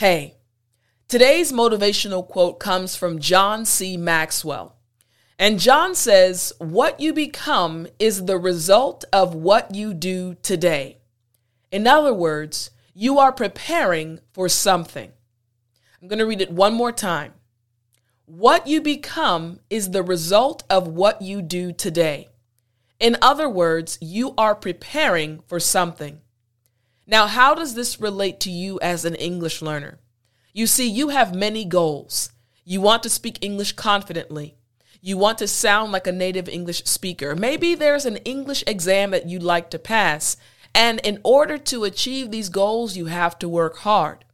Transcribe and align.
Hey, 0.00 0.38
today's 1.08 1.52
motivational 1.52 2.26
quote 2.26 2.58
comes 2.58 2.96
from 2.96 3.18
John 3.18 3.66
C. 3.66 3.98
Maxwell. 3.98 4.76
And 5.38 5.60
John 5.60 5.94
says, 5.94 6.54
What 6.56 7.00
you 7.00 7.12
become 7.12 7.86
is 7.98 8.24
the 8.24 8.38
result 8.38 9.04
of 9.12 9.34
what 9.34 9.74
you 9.74 9.92
do 9.92 10.36
today. 10.40 11.02
In 11.70 11.86
other 11.86 12.14
words, 12.14 12.70
you 12.94 13.18
are 13.18 13.30
preparing 13.30 14.20
for 14.32 14.48
something. 14.48 15.12
I'm 16.00 16.08
going 16.08 16.18
to 16.18 16.24
read 16.24 16.40
it 16.40 16.50
one 16.50 16.72
more 16.72 16.92
time. 16.92 17.34
What 18.24 18.66
you 18.66 18.80
become 18.80 19.60
is 19.68 19.90
the 19.90 20.02
result 20.02 20.62
of 20.70 20.88
what 20.88 21.20
you 21.20 21.42
do 21.42 21.72
today. 21.72 22.30
In 22.98 23.18
other 23.20 23.50
words, 23.50 23.98
you 24.00 24.32
are 24.38 24.54
preparing 24.54 25.42
for 25.46 25.60
something. 25.60 26.22
Now, 27.10 27.26
how 27.26 27.56
does 27.56 27.74
this 27.74 28.00
relate 28.00 28.38
to 28.40 28.52
you 28.52 28.78
as 28.80 29.04
an 29.04 29.16
English 29.16 29.60
learner? 29.60 29.98
You 30.52 30.68
see, 30.68 30.88
you 30.88 31.08
have 31.08 31.34
many 31.34 31.64
goals. 31.64 32.30
You 32.64 32.80
want 32.80 33.02
to 33.02 33.10
speak 33.10 33.44
English 33.44 33.72
confidently. 33.72 34.54
You 35.00 35.16
want 35.18 35.38
to 35.38 35.48
sound 35.48 35.90
like 35.90 36.06
a 36.06 36.12
native 36.12 36.48
English 36.48 36.84
speaker. 36.84 37.34
Maybe 37.34 37.74
there's 37.74 38.06
an 38.06 38.18
English 38.18 38.62
exam 38.64 39.10
that 39.10 39.28
you'd 39.28 39.42
like 39.42 39.70
to 39.70 39.78
pass. 39.80 40.36
And 40.72 41.00
in 41.00 41.18
order 41.24 41.58
to 41.58 41.82
achieve 41.82 42.30
these 42.30 42.48
goals, 42.48 42.96
you 42.96 43.06
have 43.06 43.36
to 43.40 43.48
work 43.48 43.78
hard. 43.78 44.24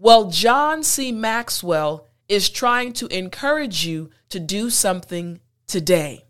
Well, 0.00 0.30
John 0.30 0.82
C. 0.82 1.12
Maxwell 1.12 2.08
is 2.28 2.50
trying 2.50 2.92
to 2.94 3.06
encourage 3.16 3.86
you 3.86 4.10
to 4.30 4.40
do 4.40 4.68
something 4.68 5.40
today, 5.68 6.24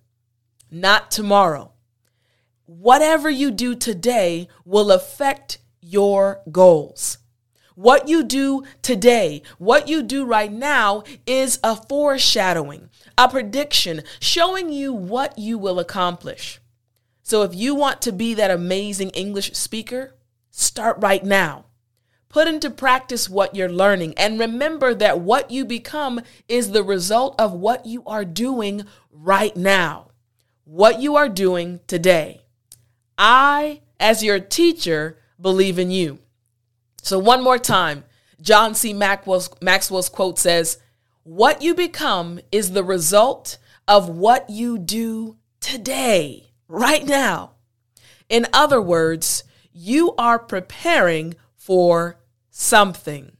not 0.70 1.10
tomorrow 1.10 1.73
whatever 2.66 3.28
you 3.30 3.50
do 3.50 3.74
today 3.74 4.48
will 4.64 4.90
affect 4.90 5.58
your 5.80 6.40
goals. 6.50 7.18
What 7.74 8.08
you 8.08 8.22
do 8.22 8.62
today, 8.82 9.42
what 9.58 9.88
you 9.88 10.02
do 10.02 10.24
right 10.24 10.52
now 10.52 11.02
is 11.26 11.58
a 11.64 11.74
foreshadowing, 11.74 12.88
a 13.18 13.28
prediction 13.28 14.02
showing 14.20 14.70
you 14.70 14.92
what 14.92 15.36
you 15.38 15.58
will 15.58 15.80
accomplish. 15.80 16.60
So 17.22 17.42
if 17.42 17.54
you 17.54 17.74
want 17.74 18.00
to 18.02 18.12
be 18.12 18.34
that 18.34 18.50
amazing 18.50 19.10
English 19.10 19.54
speaker, 19.54 20.14
start 20.50 20.98
right 21.00 21.24
now. 21.24 21.64
Put 22.28 22.46
into 22.46 22.70
practice 22.70 23.28
what 23.28 23.54
you're 23.54 23.68
learning 23.68 24.14
and 24.16 24.38
remember 24.38 24.94
that 24.94 25.20
what 25.20 25.50
you 25.50 25.64
become 25.64 26.20
is 26.48 26.70
the 26.70 26.82
result 26.84 27.34
of 27.40 27.52
what 27.52 27.86
you 27.86 28.04
are 28.06 28.24
doing 28.24 28.84
right 29.10 29.56
now. 29.56 30.10
What 30.64 31.00
you 31.00 31.16
are 31.16 31.28
doing 31.28 31.80
today. 31.86 32.43
I, 33.16 33.82
as 34.00 34.24
your 34.24 34.40
teacher, 34.40 35.18
believe 35.40 35.78
in 35.78 35.90
you. 35.90 36.18
So, 37.02 37.18
one 37.18 37.42
more 37.44 37.58
time, 37.58 38.04
John 38.40 38.74
C. 38.74 38.92
Maxwell's, 38.92 39.50
Maxwell's 39.60 40.08
quote 40.08 40.38
says, 40.38 40.78
What 41.22 41.62
you 41.62 41.74
become 41.74 42.40
is 42.50 42.72
the 42.72 42.84
result 42.84 43.58
of 43.86 44.08
what 44.08 44.50
you 44.50 44.78
do 44.78 45.36
today, 45.60 46.50
right 46.66 47.04
now. 47.04 47.52
In 48.28 48.46
other 48.52 48.80
words, 48.80 49.44
you 49.72 50.14
are 50.16 50.38
preparing 50.38 51.34
for 51.56 52.18
something. 52.50 53.36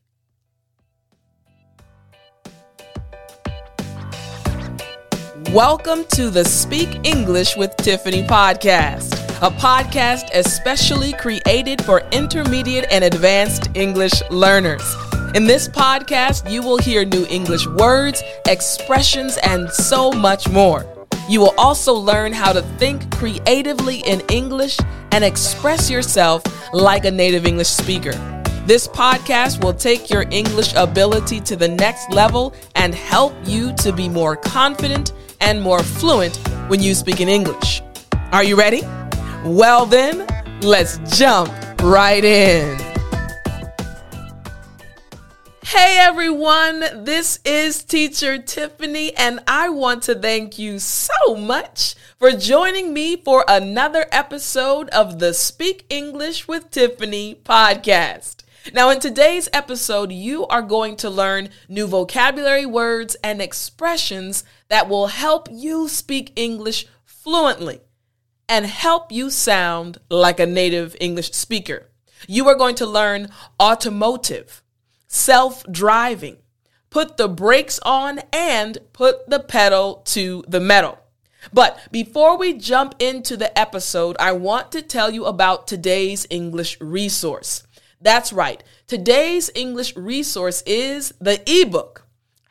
Welcome 5.50 6.05
to 6.14 6.30
the 6.30 6.45
Speak 6.45 6.89
English 7.05 7.56
with 7.56 7.70
Tiffani 7.77 8.27
podcast 8.27 9.23
a 9.43 9.51
podcast 9.51 10.31
especially 10.35 11.13
created 11.15 11.85
for 11.85 12.03
intermediate 12.13 12.87
and 12.91 13.05
advanced 13.05 13.69
English 13.75 14.13
learners. 14.31 14.83
In 15.35 15.47
this 15.47 15.69
podcast, 15.69 16.49
you 16.51 16.63
will 16.63 16.79
hear 16.79 17.05
new 17.05 17.27
English 17.29 17.67
words, 17.67 18.23
expressions, 18.47 19.37
and 19.39 19.69
so 19.71 20.13
much 20.13 20.49
more. 20.49 20.87
You 21.29 21.41
will 21.41 21.55
also 21.59 21.93
learn 21.93 22.33
how 22.33 22.53
to 22.53 22.63
think 22.79 23.11
creatively 23.17 23.98
in 24.01 24.20
English 24.31 24.79
and 25.11 25.25
express 25.25 25.91
yourself 25.91 26.42
like 26.73 27.05
a 27.05 27.11
native 27.11 27.47
English 27.47 27.69
speaker. 27.69 28.13
This 28.67 28.87
podcast 28.87 29.63
will 29.63 29.75
take 29.75 30.08
your 30.08 30.25
English 30.31 30.73
ability 30.75 31.41
to 31.41 31.57
the 31.57 31.69
next 31.69 32.11
level 32.11 32.55
and 32.77 32.95
help 32.95 33.35
you 33.45 33.75
to 33.75 33.92
be 33.92 34.08
more 34.08 34.37
confident 34.37 35.13
and 35.41 35.61
more 35.61 35.83
fluent 35.83 36.37
when 36.69 36.81
you 36.81 36.95
speak 36.95 37.20
in 37.20 37.29
English. 37.29 37.83
Are 38.33 38.45
you 38.45 38.57
ready? 38.57 38.83
Well, 39.45 39.85
then, 39.85 40.27
let's 40.63 40.97
jump 41.19 41.53
right 41.83 42.25
in. 42.25 42.79
Hey 45.63 45.99
everyone, 46.01 47.05
this 47.05 47.41
is 47.45 47.85
Teacher 47.85 48.39
Tiffani, 48.39 49.13
and 49.19 49.41
I 49.47 49.69
want 49.69 50.03
to 50.05 50.15
thank 50.15 50.59
you 50.59 50.79
so 50.79 51.37
much 51.37 51.95
for 52.19 52.31
joining 52.31 52.95
me 52.95 53.17
for 53.17 53.45
another 53.47 54.07
episode 54.11 54.89
of 54.89 55.19
the 55.19 55.35
Speak 55.35 55.85
English 55.91 56.49
with 56.49 56.71
Tiffani 56.71 57.37
podcast. 57.43 58.45
Now, 58.73 58.89
in 58.89 58.99
today's 58.99 59.51
episode, 59.53 60.11
you 60.11 60.47
are 60.47 60.63
going 60.63 60.97
to 60.97 61.11
learn 61.11 61.51
new 61.69 61.87
vocabulary 61.87 62.65
words 62.65 63.15
and 63.23 63.43
expressions 63.43 64.43
that 64.69 64.89
will 64.89 65.09
help 65.09 65.51
you 65.53 65.87
speak 65.87 66.33
English 66.35 66.87
fluently 67.05 67.83
and 68.49 68.67
help 68.67 69.11
you 69.11 69.31
sound 69.31 69.99
like 70.11 70.41
a 70.41 70.47
native 70.47 70.97
English 71.01 71.33
speaker. 71.33 71.89
You 72.27 72.49
are 72.49 72.55
going 72.55 72.75
to 72.77 72.87
learn 72.87 73.29
automotive, 73.61 74.63
self 75.07 75.65
driving, 75.71 76.39
put 76.91 77.17
the 77.17 77.29
brakes 77.29 77.79
on, 77.81 78.21
and 78.33 78.79
put 78.93 79.29
the 79.29 79.41
pedal 79.41 80.03
to 80.07 80.45
the 80.49 80.61
metal. 80.61 80.99
But 81.53 81.79
before 81.91 82.39
we 82.39 82.55
jump 82.55 82.95
into 82.99 83.37
the 83.37 83.57
episode, 83.59 84.17
I 84.19 84.33
want 84.33 84.73
to 84.73 84.83
tell 84.83 85.11
you 85.11 85.27
about 85.27 85.67
today's 85.67 86.27
English 86.31 86.81
resource. 86.81 87.67
That's 88.01 88.33
right. 88.33 88.63
Today's 88.87 89.51
English 89.55 89.95
resource 89.97 90.63
is 90.67 91.13
the 91.21 91.43
ebook 91.47 92.05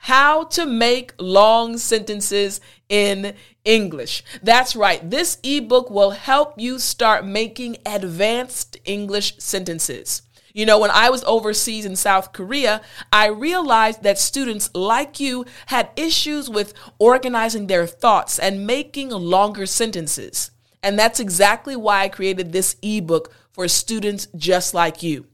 how 0.03 0.43
to 0.43 0.65
Make 0.65 1.13
Long 1.17 1.77
Sentences 1.77 2.59
in 2.89 3.33
English. 3.65 4.23
That's 4.41 4.75
right. 4.75 5.09
This 5.09 5.37
ebook 5.43 5.89
will 5.89 6.11
help 6.11 6.59
you 6.59 6.79
start 6.79 7.25
making 7.25 7.77
advanced 7.85 8.77
English 8.85 9.35
sentences. 9.37 10.21
You 10.53 10.67
know, 10.67 10.77
when 10.77 10.91
I 10.91 11.09
was 11.09 11.23
overseas 11.23 11.83
in 11.83 11.95
South 11.95 12.31
Korea, 12.31 12.81
I 13.11 13.27
realized 13.27 14.03
that 14.03 14.19
students 14.19 14.69
like 14.75 15.19
you 15.19 15.45
had 15.67 15.89
issues 15.95 16.47
with 16.47 16.75
organizing 16.99 17.65
their 17.65 17.87
thoughts 17.87 18.37
and 18.37 18.67
making 18.67 19.09
longer 19.09 19.65
sentences. 19.65 20.51
And 20.83 20.99
that's 20.99 21.19
exactly 21.19 21.75
why 21.75 22.03
I 22.03 22.09
created 22.09 22.51
this 22.51 22.75
ebook 22.83 23.33
for 23.51 23.67
students 23.67 24.27
just 24.35 24.75
like 24.75 25.01
you. 25.01 25.25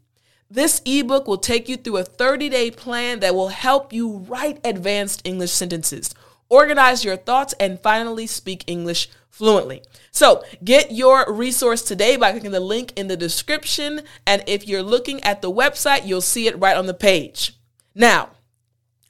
This 0.50 0.82
ebook 0.86 1.28
will 1.28 1.38
take 1.38 1.68
you 1.68 1.76
through 1.78 1.98
a 1.98 2.04
30 2.04 2.50
day 2.50 2.72
plan 2.72 3.20
that 3.20 3.36
will 3.36 3.50
help 3.50 3.92
you 3.92 4.20
write 4.28 4.60
advanced 4.64 5.22
English 5.24 5.52
sentences, 5.52 6.16
organize 6.50 7.06
your 7.06 7.18
thoughts, 7.18 7.54
and 7.60 7.80
finally 7.80 8.28
speak 8.28 8.64
English 8.68 9.10
fluently. 9.30 9.84
So 10.12 10.44
get 10.64 10.92
your 10.92 11.32
resource 11.32 11.82
today 11.82 12.18
by 12.18 12.32
clicking 12.32 12.52
the 12.52 12.60
link 12.60 12.94
in 12.98 13.08
the 13.08 13.16
description. 13.16 14.02
And 14.26 14.44
if 14.48 14.68
you're 14.68 14.84
looking 14.84 15.24
at 15.24 15.42
the 15.42 15.52
website, 15.52 16.06
you'll 16.06 16.22
see 16.22 16.48
it 16.48 16.60
right 16.60 16.76
on 16.76 16.88
the 16.88 16.94
page. 16.94 17.54
Now, 17.96 18.30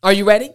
are 0.03 0.13
you 0.13 0.25
ready? 0.25 0.51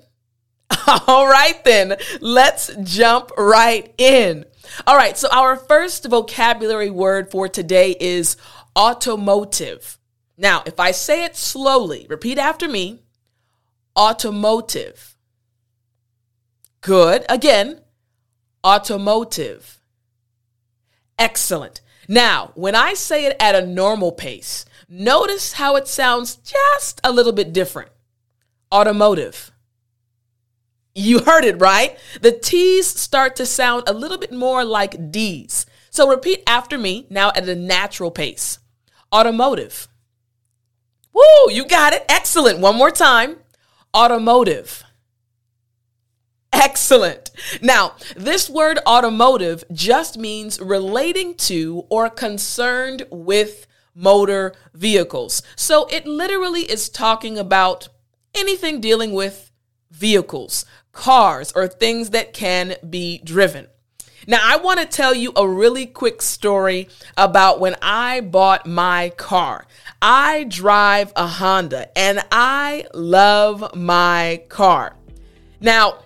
All 1.07 1.27
right, 1.29 1.63
then, 1.65 1.97
let's 2.21 2.71
jump 2.83 3.31
right 3.37 3.93
in. 3.99 4.45
All 4.87 4.97
right, 4.97 5.17
so 5.17 5.29
our 5.31 5.57
first 5.57 6.07
vocabulary 6.07 6.91
word 6.91 7.31
for 7.31 7.49
today 7.49 7.97
is 8.01 8.37
automotive. 8.77 9.99
Now, 10.37 10.63
if 10.67 10.81
I 10.81 10.91
say 10.91 11.25
it 11.25 11.37
slowly, 11.37 12.07
repeat 12.09 12.39
after 12.39 12.69
me 12.69 13.03
automotive. 13.97 15.14
Good. 16.85 17.25
Again, 17.31 17.81
automotive. 18.63 19.81
Excellent. 21.19 21.81
Now, 22.09 22.53
when 22.55 22.75
I 22.75 22.93
say 22.93 23.25
it 23.25 23.37
at 23.41 23.55
a 23.55 23.67
normal 23.67 24.13
pace, 24.13 24.67
notice 24.87 25.55
how 25.55 25.77
it 25.77 25.89
sounds 25.89 26.37
just 26.37 27.01
a 27.03 27.11
little 27.11 27.33
bit 27.33 27.55
different. 27.55 27.91
Automotive. 28.71 29.51
You 30.95 31.21
heard 31.21 31.47
it 31.47 31.59
right. 31.59 31.99
The 32.21 32.33
T's 32.33 32.87
start 32.87 33.35
to 33.37 33.47
sound 33.47 33.85
a 33.87 33.95
little 33.95 34.19
bit 34.19 34.31
more 34.31 34.63
like 34.63 35.11
D's. 35.11 35.65
So 35.89 36.07
repeat 36.07 36.43
after 36.47 36.77
me 36.77 37.07
now 37.09 37.33
at 37.35 37.49
a 37.49 37.55
natural 37.55 38.11
pace. 38.11 38.59
Automotive. 39.11 39.89
Woo, 41.15 41.51
you 41.51 41.67
got 41.67 41.95
it. 41.95 42.05
Excellent. 42.11 42.59
One 42.59 42.77
more 42.77 42.91
time. 42.91 43.37
Automotive. 43.97 44.85
Excellent. 46.55 47.31
Now, 47.61 47.95
this 48.17 48.49
word 48.49 48.79
automotive 48.87 49.65
just 49.73 50.17
means 50.17 50.61
relating 50.61 51.35
to 51.35 51.85
or 51.89 52.09
concerned 52.09 53.07
with 53.11 53.67
motor 53.95 54.55
vehicles. 54.73 55.43
So 55.57 55.87
it 55.87 56.07
literally 56.07 56.63
is 56.63 56.89
talking 56.89 57.39
about 57.39 57.89
anything 58.35 58.81
dealing 58.81 59.13
with 59.13 59.51
vehicles, 59.91 60.65
cars, 60.93 61.53
or 61.57 61.67
things 61.67 62.11
that 62.11 62.33
can 62.33 62.77
be 62.89 63.19
driven. 63.19 63.67
Now, 64.27 64.41
I 64.43 64.57
want 64.57 64.81
to 64.81 64.87
tell 64.87 65.13
you 65.13 65.33
a 65.37 65.47
really 65.47 65.87
quick 65.87 66.23
story 66.23 66.89
about 67.17 67.61
when 67.61 67.77
I 67.83 68.21
bought 68.21 68.67
my 68.67 69.11
car. 69.17 69.67
I 70.01 70.45
drive 70.45 71.13
a 71.15 71.27
Honda 71.27 71.97
and 71.99 72.25
I 72.33 72.87
love 72.95 73.75
my 73.77 74.43
car. 74.49 74.97
Now, 75.61 75.99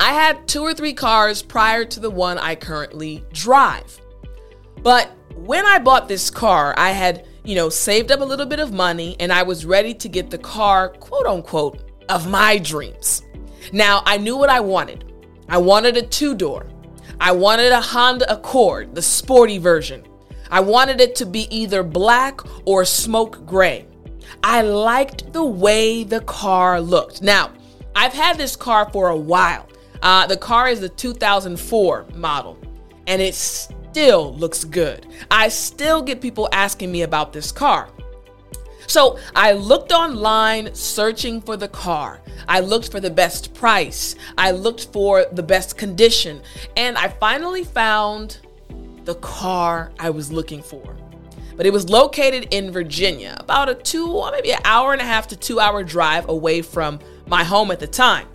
I 0.00 0.14
had 0.14 0.48
two 0.48 0.62
or 0.62 0.72
three 0.72 0.94
cars 0.94 1.42
prior 1.42 1.84
to 1.84 2.00
the 2.00 2.08
one 2.08 2.38
I 2.38 2.54
currently 2.54 3.22
drive. 3.34 4.00
But 4.82 5.10
when 5.34 5.66
I 5.66 5.78
bought 5.78 6.08
this 6.08 6.30
car, 6.30 6.72
I 6.78 6.92
had, 6.92 7.26
you 7.44 7.54
know, 7.54 7.68
saved 7.68 8.10
up 8.10 8.20
a 8.20 8.24
little 8.24 8.46
bit 8.46 8.60
of 8.60 8.72
money 8.72 9.14
and 9.20 9.30
I 9.30 9.42
was 9.42 9.66
ready 9.66 9.92
to 9.92 10.08
get 10.08 10.30
the 10.30 10.38
car, 10.38 10.88
quote 10.88 11.26
unquote, 11.26 11.82
of 12.08 12.30
my 12.30 12.56
dreams. 12.56 13.24
Now, 13.74 14.02
I 14.06 14.16
knew 14.16 14.38
what 14.38 14.48
I 14.48 14.60
wanted. 14.60 15.12
I 15.50 15.58
wanted 15.58 15.98
a 15.98 16.02
two 16.02 16.34
door. 16.34 16.66
I 17.20 17.32
wanted 17.32 17.70
a 17.70 17.80
Honda 17.82 18.32
Accord, 18.32 18.94
the 18.94 19.02
sporty 19.02 19.58
version. 19.58 20.02
I 20.50 20.60
wanted 20.60 21.02
it 21.02 21.14
to 21.16 21.26
be 21.26 21.46
either 21.54 21.82
black 21.82 22.40
or 22.66 22.86
smoke 22.86 23.44
gray. 23.44 23.86
I 24.42 24.62
liked 24.62 25.34
the 25.34 25.44
way 25.44 26.04
the 26.04 26.22
car 26.22 26.80
looked. 26.80 27.20
Now, 27.20 27.50
I've 27.94 28.14
had 28.14 28.38
this 28.38 28.56
car 28.56 28.88
for 28.90 29.10
a 29.10 29.16
while. 29.16 29.66
Uh, 30.02 30.26
the 30.26 30.36
car 30.36 30.68
is 30.68 30.80
the 30.80 30.88
2004 30.88 32.06
model, 32.14 32.58
and 33.06 33.20
it 33.20 33.34
still 33.34 34.34
looks 34.34 34.64
good. 34.64 35.06
I 35.30 35.48
still 35.48 36.02
get 36.02 36.20
people 36.20 36.48
asking 36.52 36.90
me 36.90 37.02
about 37.02 37.32
this 37.32 37.52
car. 37.52 37.88
So 38.86 39.18
I 39.36 39.52
looked 39.52 39.92
online 39.92 40.74
searching 40.74 41.40
for 41.40 41.56
the 41.56 41.68
car. 41.68 42.20
I 42.48 42.58
looked 42.58 42.90
for 42.90 42.98
the 42.98 43.10
best 43.10 43.54
price. 43.54 44.16
I 44.36 44.50
looked 44.50 44.86
for 44.92 45.26
the 45.30 45.44
best 45.44 45.78
condition. 45.78 46.42
And 46.76 46.98
I 46.98 47.06
finally 47.06 47.62
found 47.62 48.38
the 49.04 49.14
car 49.16 49.92
I 50.00 50.10
was 50.10 50.32
looking 50.32 50.60
for. 50.60 50.96
But 51.56 51.66
it 51.66 51.72
was 51.72 51.88
located 51.88 52.48
in 52.50 52.72
Virginia, 52.72 53.36
about 53.38 53.68
a 53.68 53.76
two, 53.76 54.28
maybe 54.32 54.50
an 54.52 54.60
hour 54.64 54.92
and 54.92 55.00
a 55.00 55.04
half 55.04 55.28
to 55.28 55.36
two 55.36 55.60
hour 55.60 55.84
drive 55.84 56.28
away 56.28 56.60
from 56.60 56.98
my 57.28 57.44
home 57.44 57.70
at 57.70 57.78
the 57.78 57.86
time. 57.86 58.26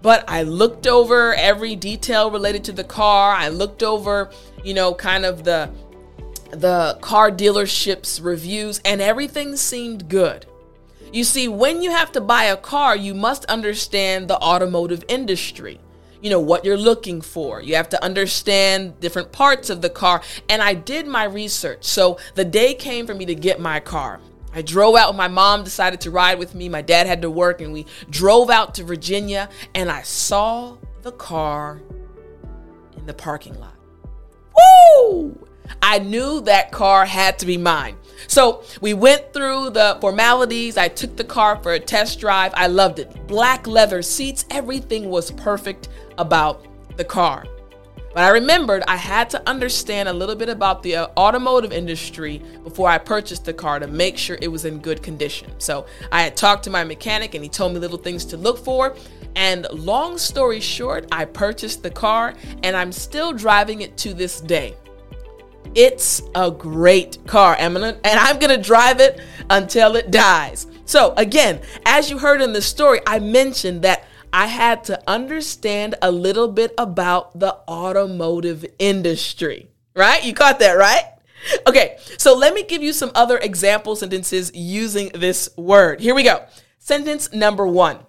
But 0.00 0.24
I 0.28 0.42
looked 0.42 0.86
over 0.86 1.34
every 1.34 1.74
detail 1.76 2.30
related 2.30 2.64
to 2.64 2.72
the 2.72 2.84
car. 2.84 3.32
I 3.32 3.48
looked 3.48 3.82
over, 3.82 4.30
you 4.64 4.74
know, 4.74 4.94
kind 4.94 5.24
of 5.24 5.44
the 5.44 5.70
the 6.50 6.96
car 7.02 7.30
dealership's 7.30 8.20
reviews, 8.20 8.80
and 8.84 9.00
everything 9.02 9.56
seemed 9.56 10.08
good. 10.08 10.46
You 11.12 11.24
see, 11.24 11.48
when 11.48 11.82
you 11.82 11.90
have 11.90 12.12
to 12.12 12.20
buy 12.20 12.44
a 12.44 12.56
car, 12.56 12.96
you 12.96 13.14
must 13.14 13.44
understand 13.46 14.28
the 14.28 14.38
automotive 14.38 15.04
industry. 15.08 15.80
You 16.20 16.30
know, 16.30 16.40
what 16.40 16.64
you're 16.64 16.76
looking 16.76 17.20
for. 17.20 17.62
You 17.62 17.76
have 17.76 17.88
to 17.90 18.02
understand 18.02 18.98
different 18.98 19.30
parts 19.30 19.70
of 19.70 19.82
the 19.82 19.90
car. 19.90 20.20
And 20.48 20.60
I 20.60 20.74
did 20.74 21.06
my 21.06 21.24
research. 21.24 21.84
So 21.84 22.18
the 22.34 22.44
day 22.44 22.74
came 22.74 23.06
for 23.06 23.14
me 23.14 23.24
to 23.26 23.36
get 23.36 23.60
my 23.60 23.78
car. 23.78 24.20
I 24.52 24.62
drove 24.62 24.96
out. 24.96 25.14
My 25.14 25.28
mom 25.28 25.64
decided 25.64 26.00
to 26.02 26.10
ride 26.10 26.38
with 26.38 26.54
me. 26.54 26.68
My 26.68 26.82
dad 26.82 27.06
had 27.06 27.22
to 27.22 27.30
work, 27.30 27.60
and 27.60 27.72
we 27.72 27.86
drove 28.10 28.50
out 28.50 28.74
to 28.76 28.84
Virginia. 28.84 29.48
And 29.74 29.90
I 29.90 30.02
saw 30.02 30.76
the 31.02 31.12
car 31.12 31.80
in 32.96 33.06
the 33.06 33.14
parking 33.14 33.58
lot. 33.60 33.74
Woo! 34.56 35.46
I 35.82 35.98
knew 35.98 36.40
that 36.42 36.72
car 36.72 37.04
had 37.04 37.38
to 37.40 37.46
be 37.46 37.58
mine. 37.58 37.96
So 38.26 38.64
we 38.80 38.94
went 38.94 39.32
through 39.32 39.70
the 39.70 39.98
formalities. 40.00 40.76
I 40.76 40.88
took 40.88 41.16
the 41.16 41.24
car 41.24 41.62
for 41.62 41.72
a 41.74 41.80
test 41.80 42.20
drive. 42.20 42.52
I 42.54 42.66
loved 42.66 42.98
it. 42.98 43.26
Black 43.26 43.66
leather 43.66 44.02
seats, 44.02 44.44
everything 44.50 45.10
was 45.10 45.30
perfect 45.32 45.88
about 46.16 46.66
the 46.96 47.04
car. 47.04 47.44
But 48.18 48.24
I 48.24 48.30
remembered 48.30 48.82
I 48.88 48.96
had 48.96 49.30
to 49.30 49.48
understand 49.48 50.08
a 50.08 50.12
little 50.12 50.34
bit 50.34 50.48
about 50.48 50.82
the 50.82 50.96
uh, 50.96 51.06
automotive 51.16 51.72
industry 51.72 52.42
before 52.64 52.88
I 52.88 52.98
purchased 52.98 53.44
the 53.44 53.52
car 53.52 53.78
to 53.78 53.86
make 53.86 54.18
sure 54.18 54.36
it 54.42 54.48
was 54.48 54.64
in 54.64 54.80
good 54.80 55.04
condition. 55.04 55.52
So 55.58 55.86
I 56.10 56.22
had 56.22 56.36
talked 56.36 56.64
to 56.64 56.70
my 56.70 56.82
mechanic 56.82 57.36
and 57.36 57.44
he 57.44 57.48
told 57.48 57.74
me 57.74 57.78
little 57.78 57.96
things 57.96 58.24
to 58.24 58.36
look 58.36 58.58
for. 58.58 58.96
And 59.36 59.68
long 59.70 60.18
story 60.18 60.58
short, 60.58 61.06
I 61.12 61.26
purchased 61.26 61.84
the 61.84 61.92
car 61.92 62.34
and 62.64 62.76
I'm 62.76 62.90
still 62.90 63.32
driving 63.32 63.82
it 63.82 63.96
to 63.98 64.12
this 64.14 64.40
day. 64.40 64.74
It's 65.76 66.20
a 66.34 66.50
great 66.50 67.24
car, 67.28 67.54
and 67.56 67.78
I'm 68.02 68.38
gonna 68.40 68.60
drive 68.60 68.98
it 68.98 69.20
until 69.48 69.94
it 69.94 70.10
dies. 70.10 70.66
So, 70.86 71.14
again, 71.16 71.60
as 71.86 72.10
you 72.10 72.18
heard 72.18 72.40
in 72.40 72.52
the 72.52 72.62
story, 72.62 72.98
I 73.06 73.20
mentioned 73.20 73.82
that 73.82 74.07
I 74.32 74.46
had 74.46 74.84
to 74.84 75.02
understand 75.08 75.94
a 76.02 76.10
little 76.10 76.48
bit 76.48 76.74
about 76.78 77.38
the 77.38 77.56
automotive 77.68 78.64
industry, 78.78 79.70
right? 79.94 80.24
You 80.24 80.34
caught 80.34 80.58
that, 80.60 80.72
right? 80.72 81.04
Okay, 81.66 81.98
so 82.18 82.36
let 82.36 82.52
me 82.52 82.64
give 82.64 82.82
you 82.82 82.92
some 82.92 83.12
other 83.14 83.38
example 83.38 83.94
sentences 83.96 84.50
using 84.54 85.10
this 85.14 85.48
word. 85.56 86.00
Here 86.00 86.14
we 86.14 86.24
go. 86.24 86.44
Sentence 86.78 87.32
number 87.32 87.66
one 87.66 88.00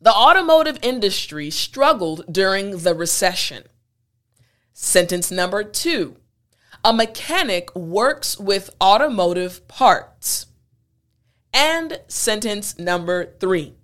The 0.00 0.12
automotive 0.12 0.78
industry 0.82 1.50
struggled 1.50 2.24
during 2.30 2.78
the 2.78 2.94
recession. 2.94 3.64
Sentence 4.72 5.30
number 5.30 5.64
two 5.64 6.16
a 6.82 6.94
mechanic 6.94 7.74
works 7.76 8.38
with 8.38 8.70
automotive 8.80 9.66
parts. 9.68 10.46
And 11.52 12.00
sentence 12.08 12.78
number 12.78 13.34
three 13.38 13.74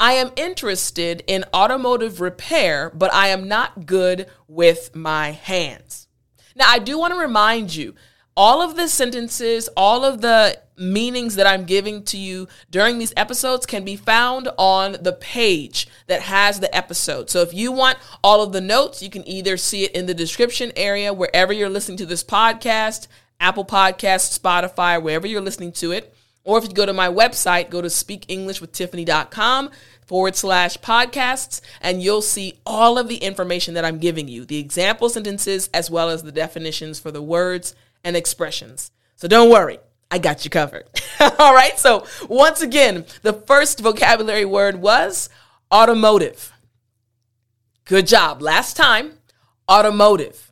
I 0.00 0.12
am 0.12 0.30
interested 0.36 1.24
in 1.26 1.44
automotive 1.52 2.20
repair, 2.20 2.90
but 2.90 3.12
I 3.12 3.28
am 3.28 3.48
not 3.48 3.86
good 3.86 4.28
with 4.46 4.94
my 4.94 5.32
hands. 5.32 6.06
Now, 6.54 6.66
I 6.68 6.78
do 6.78 6.98
want 6.98 7.14
to 7.14 7.20
remind 7.20 7.74
you 7.74 7.94
all 8.36 8.62
of 8.62 8.76
the 8.76 8.88
sentences, 8.88 9.68
all 9.76 10.04
of 10.04 10.20
the 10.20 10.60
meanings 10.76 11.34
that 11.34 11.46
I'm 11.46 11.64
giving 11.64 12.04
to 12.04 12.16
you 12.16 12.46
during 12.70 12.98
these 12.98 13.12
episodes 13.16 13.66
can 13.66 13.84
be 13.84 13.96
found 13.96 14.48
on 14.56 14.96
the 15.00 15.12
page 15.12 15.88
that 16.06 16.22
has 16.22 16.60
the 16.60 16.72
episode. 16.74 17.30
So 17.30 17.42
if 17.42 17.52
you 17.52 17.72
want 17.72 17.98
all 18.22 18.40
of 18.40 18.52
the 18.52 18.60
notes, 18.60 19.02
you 19.02 19.10
can 19.10 19.26
either 19.26 19.56
see 19.56 19.82
it 19.82 19.92
in 19.92 20.06
the 20.06 20.14
description 20.14 20.70
area 20.76 21.12
wherever 21.12 21.52
you're 21.52 21.68
listening 21.68 21.98
to 21.98 22.06
this 22.06 22.22
podcast, 22.22 23.08
Apple 23.40 23.64
Podcasts, 23.64 24.38
Spotify, 24.38 25.02
wherever 25.02 25.26
you're 25.26 25.40
listening 25.40 25.72
to 25.72 25.90
it. 25.90 26.14
Or 26.48 26.56
if 26.56 26.64
you 26.64 26.70
go 26.70 26.86
to 26.86 26.94
my 26.94 27.10
website, 27.10 27.68
go 27.68 27.82
to 27.82 27.88
speakenglishwithtiffani.com 27.88 29.70
forward 30.06 30.34
slash 30.34 30.78
podcasts, 30.78 31.60
and 31.82 32.02
you'll 32.02 32.22
see 32.22 32.58
all 32.64 32.96
of 32.96 33.08
the 33.08 33.18
information 33.18 33.74
that 33.74 33.84
I'm 33.84 33.98
giving 33.98 34.28
you 34.28 34.46
the 34.46 34.56
example 34.56 35.10
sentences 35.10 35.68
as 35.74 35.90
well 35.90 36.08
as 36.08 36.22
the 36.22 36.32
definitions 36.32 36.98
for 36.98 37.10
the 37.10 37.20
words 37.20 37.74
and 38.02 38.16
expressions. 38.16 38.90
So 39.16 39.28
don't 39.28 39.50
worry, 39.50 39.78
I 40.10 40.16
got 40.16 40.46
you 40.46 40.50
covered. 40.50 40.88
All 41.38 41.52
right, 41.52 41.78
so 41.78 42.06
once 42.30 42.62
again, 42.62 43.04
the 43.20 43.34
first 43.34 43.80
vocabulary 43.80 44.46
word 44.46 44.76
was 44.76 45.28
automotive. 45.70 46.50
Good 47.84 48.06
job. 48.06 48.40
Last 48.40 48.74
time, 48.74 49.18
automotive. 49.70 50.50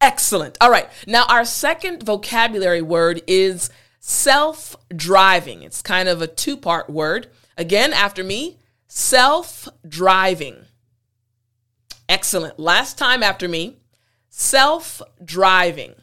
Excellent. 0.00 0.56
All 0.62 0.70
right, 0.70 0.88
now 1.06 1.26
our 1.28 1.44
second 1.44 2.04
vocabulary 2.04 2.80
word 2.80 3.20
is 3.26 3.68
self 4.00 4.74
driving. 4.94 5.62
It's 5.62 5.82
kind 5.82 6.08
of 6.08 6.20
a 6.20 6.26
two 6.26 6.56
part 6.56 6.90
word. 6.90 7.28
Again, 7.56 7.92
after 7.92 8.24
me, 8.24 8.58
self 8.88 9.68
driving. 9.86 10.56
Excellent. 12.08 12.58
Last 12.58 12.98
time 12.98 13.22
after 13.22 13.46
me, 13.46 13.76
self 14.30 15.00
driving. 15.24 15.94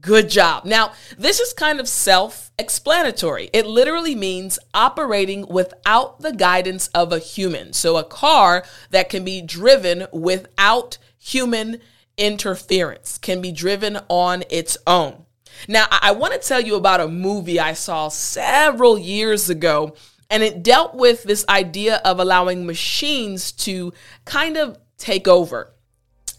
Good 0.00 0.28
job. 0.28 0.66
Now, 0.66 0.92
this 1.16 1.40
is 1.40 1.52
kind 1.52 1.80
of 1.80 1.88
self 1.88 2.50
explanatory. 2.58 3.48
It 3.52 3.66
literally 3.66 4.14
means 4.14 4.58
operating 4.74 5.46
without 5.46 6.20
the 6.20 6.32
guidance 6.32 6.88
of 6.88 7.12
a 7.12 7.18
human. 7.18 7.72
So, 7.72 7.96
a 7.96 8.04
car 8.04 8.64
that 8.90 9.08
can 9.08 9.24
be 9.24 9.40
driven 9.40 10.06
without 10.12 10.98
human 11.18 11.80
interference 12.16 13.16
can 13.16 13.40
be 13.40 13.52
driven 13.52 13.98
on 14.08 14.44
its 14.50 14.76
own. 14.86 15.24
Now, 15.66 15.86
I 15.90 16.12
want 16.12 16.34
to 16.34 16.38
tell 16.38 16.60
you 16.60 16.76
about 16.76 17.00
a 17.00 17.08
movie 17.08 17.58
I 17.58 17.72
saw 17.72 18.08
several 18.08 18.98
years 18.98 19.50
ago, 19.50 19.94
and 20.30 20.42
it 20.42 20.62
dealt 20.62 20.94
with 20.94 21.24
this 21.24 21.44
idea 21.48 22.00
of 22.04 22.20
allowing 22.20 22.66
machines 22.66 23.52
to 23.52 23.92
kind 24.24 24.56
of 24.56 24.78
take 24.98 25.26
over. 25.26 25.72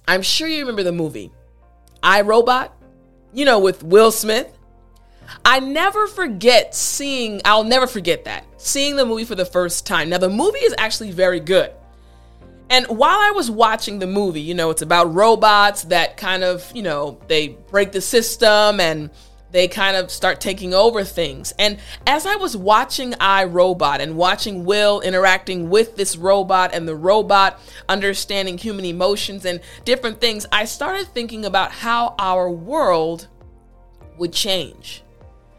I'm 0.08 0.22
sure 0.22 0.48
you 0.48 0.60
remember 0.60 0.84
the 0.84 0.92
movie 0.92 1.32
I 2.02 2.22
Robot, 2.22 2.76
you 3.34 3.46
know, 3.46 3.60
with 3.60 3.84
Will 3.84 4.12
Smith. 4.12 4.58
I 5.46 5.60
never 5.60 6.08
forget 6.08 6.74
seeing, 6.74 7.42
I'll 7.46 7.64
never 7.64 7.86
forget 7.88 8.26
that, 8.26 8.46
seeing 8.58 8.96
the 8.96 9.06
movie 9.06 9.26
for 9.26 9.36
the 9.36 9.46
first 9.46 9.86
time. 9.86 10.10
Now, 10.10 10.18
the 10.18 10.30
movie 10.30 10.60
is 10.60 10.74
actually 10.78 11.12
very 11.12 11.40
good. 11.40 11.72
And 12.70 12.86
while 12.88 13.18
I 13.18 13.32
was 13.32 13.50
watching 13.50 14.00
the 14.00 14.08
movie, 14.08 14.42
you 14.42 14.54
know, 14.54 14.70
it's 14.70 14.82
about 14.82 15.14
robots 15.14 15.84
that 15.86 16.18
kind 16.18 16.44
of, 16.44 16.72
you 16.76 16.84
know, 16.84 17.20
they 17.28 17.50
break 17.50 17.92
the 17.92 18.02
system 18.02 18.80
and 18.80 19.10
they 19.52 19.68
kind 19.68 19.98
of 19.98 20.12
start 20.12 20.40
taking 20.40 20.74
over 20.74 21.04
things. 21.04 21.54
And 21.58 21.80
as 22.06 22.26
I 22.28 22.36
was 22.36 22.56
watching 22.56 23.16
I 23.20 23.46
Robot 23.46 24.02
and 24.02 24.16
watching 24.16 24.66
Will 24.66 25.02
interacting 25.02 25.70
with 25.70 25.96
this 25.96 26.16
robot 26.16 26.72
and 26.74 26.88
the 26.88 26.96
robot 26.96 27.60
understanding 27.88 28.58
human 28.58 28.86
emotions 28.86 29.46
and 29.46 29.60
different 29.86 30.22
things, 30.22 30.46
I 30.52 30.66
started 30.66 31.08
thinking 31.08 31.46
about 31.46 31.72
how 31.72 32.16
our 32.20 32.50
world 32.50 33.28
would 34.18 34.34
change. 34.34 35.02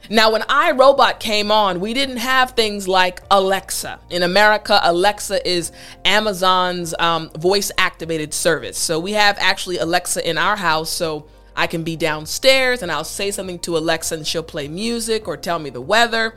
Now, 0.09 0.33
when 0.33 0.43
iRobot 0.43 1.21
came 1.21 1.51
on, 1.51 1.79
we 1.79 1.95
didn't 1.95 2.17
have 2.17 2.53
things 2.53 2.89
like 2.89 3.21
Alexa. 3.31 4.01
In 4.11 4.23
America, 4.23 4.81
Alexa 4.83 5.47
is 5.49 5.73
Amazon's 6.05 6.95
um, 6.99 7.31
voice 7.31 7.71
activated 7.79 8.33
service. 8.33 8.79
So 8.79 8.99
we 8.99 9.13
have 9.13 9.37
actually 9.39 9.79
Alexa 9.79 10.29
in 10.29 10.39
our 10.39 10.57
house. 10.57 10.91
So 10.91 11.27
I 11.55 11.67
can 11.67 11.83
be 11.83 11.97
downstairs 11.97 12.83
and 12.83 12.91
I'll 12.91 13.05
say 13.05 13.31
something 13.31 13.59
to 13.61 13.77
Alexa 13.77 14.15
and 14.15 14.27
she'll 14.27 14.43
play 14.43 14.67
music 14.67 15.29
or 15.29 15.37
tell 15.37 15.59
me 15.59 15.71
the 15.71 15.81
weather. 15.81 16.37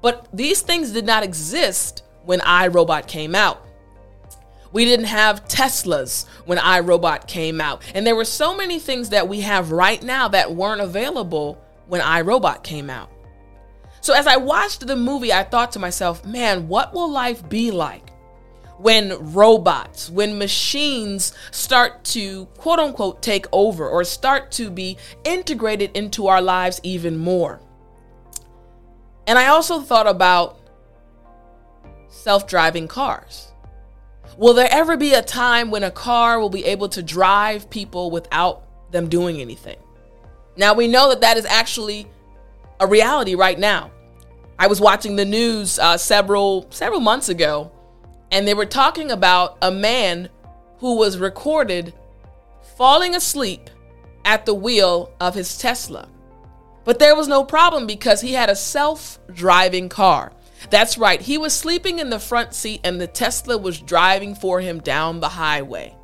But 0.00 0.28
these 0.32 0.62
things 0.62 0.92
did 0.92 1.04
not 1.04 1.22
exist 1.22 2.02
when 2.24 2.40
iRobot 2.40 3.08
came 3.08 3.34
out. 3.34 3.66
We 4.72 4.84
didn't 4.84 5.06
have 5.06 5.46
Teslas 5.48 6.26
when 6.46 6.58
iRobot 6.58 7.26
came 7.26 7.60
out. 7.60 7.82
And 7.94 8.06
there 8.06 8.16
were 8.16 8.24
so 8.24 8.56
many 8.56 8.78
things 8.78 9.10
that 9.10 9.28
we 9.28 9.40
have 9.40 9.70
right 9.70 10.02
now 10.02 10.28
that 10.28 10.54
weren't 10.54 10.80
available 10.80 11.62
when 11.92 12.00
iRobot 12.00 12.62
came 12.62 12.88
out. 12.88 13.10
So 14.00 14.14
as 14.14 14.26
I 14.26 14.38
watched 14.38 14.86
the 14.86 14.96
movie, 14.96 15.30
I 15.30 15.42
thought 15.42 15.72
to 15.72 15.78
myself, 15.78 16.24
man, 16.24 16.66
what 16.66 16.94
will 16.94 17.10
life 17.10 17.46
be 17.50 17.70
like 17.70 18.08
when 18.78 19.34
robots, 19.34 20.08
when 20.08 20.38
machines 20.38 21.34
start 21.50 22.02
to 22.04 22.46
quote 22.56 22.78
unquote 22.78 23.20
take 23.20 23.44
over 23.52 23.86
or 23.86 24.04
start 24.04 24.50
to 24.52 24.70
be 24.70 24.96
integrated 25.24 25.94
into 25.94 26.28
our 26.28 26.40
lives 26.40 26.80
even 26.82 27.18
more? 27.18 27.60
And 29.26 29.38
I 29.38 29.48
also 29.48 29.82
thought 29.82 30.06
about 30.06 30.60
self 32.08 32.46
driving 32.46 32.88
cars. 32.88 33.52
Will 34.38 34.54
there 34.54 34.68
ever 34.70 34.96
be 34.96 35.12
a 35.12 35.20
time 35.20 35.70
when 35.70 35.84
a 35.84 35.90
car 35.90 36.40
will 36.40 36.48
be 36.48 36.64
able 36.64 36.88
to 36.88 37.02
drive 37.02 37.68
people 37.68 38.10
without 38.10 38.90
them 38.92 39.10
doing 39.10 39.42
anything? 39.42 39.81
Now 40.56 40.74
we 40.74 40.88
know 40.88 41.08
that 41.10 41.20
that 41.22 41.36
is 41.36 41.44
actually 41.46 42.06
a 42.80 42.86
reality 42.86 43.34
right 43.34 43.58
now. 43.58 43.90
I 44.58 44.66
was 44.66 44.80
watching 44.80 45.16
the 45.16 45.24
news 45.24 45.78
uh, 45.78 45.96
several 45.96 46.66
several 46.70 47.00
months 47.00 47.28
ago, 47.28 47.72
and 48.30 48.46
they 48.46 48.54
were 48.54 48.66
talking 48.66 49.10
about 49.10 49.56
a 49.62 49.70
man 49.70 50.28
who 50.78 50.96
was 50.96 51.18
recorded 51.18 51.94
falling 52.76 53.14
asleep 53.14 53.70
at 54.24 54.46
the 54.46 54.54
wheel 54.54 55.12
of 55.20 55.34
his 55.34 55.58
Tesla. 55.58 56.08
But 56.84 56.98
there 56.98 57.14
was 57.14 57.28
no 57.28 57.44
problem 57.44 57.86
because 57.86 58.20
he 58.20 58.32
had 58.32 58.50
a 58.50 58.56
self-driving 58.56 59.88
car. 59.88 60.32
That's 60.70 60.98
right, 60.98 61.20
he 61.20 61.38
was 61.38 61.52
sleeping 61.52 61.98
in 61.98 62.10
the 62.10 62.18
front 62.18 62.54
seat 62.54 62.80
and 62.84 63.00
the 63.00 63.06
Tesla 63.06 63.58
was 63.58 63.80
driving 63.80 64.34
for 64.34 64.60
him 64.60 64.80
down 64.80 65.20
the 65.20 65.28
highway. 65.28 65.94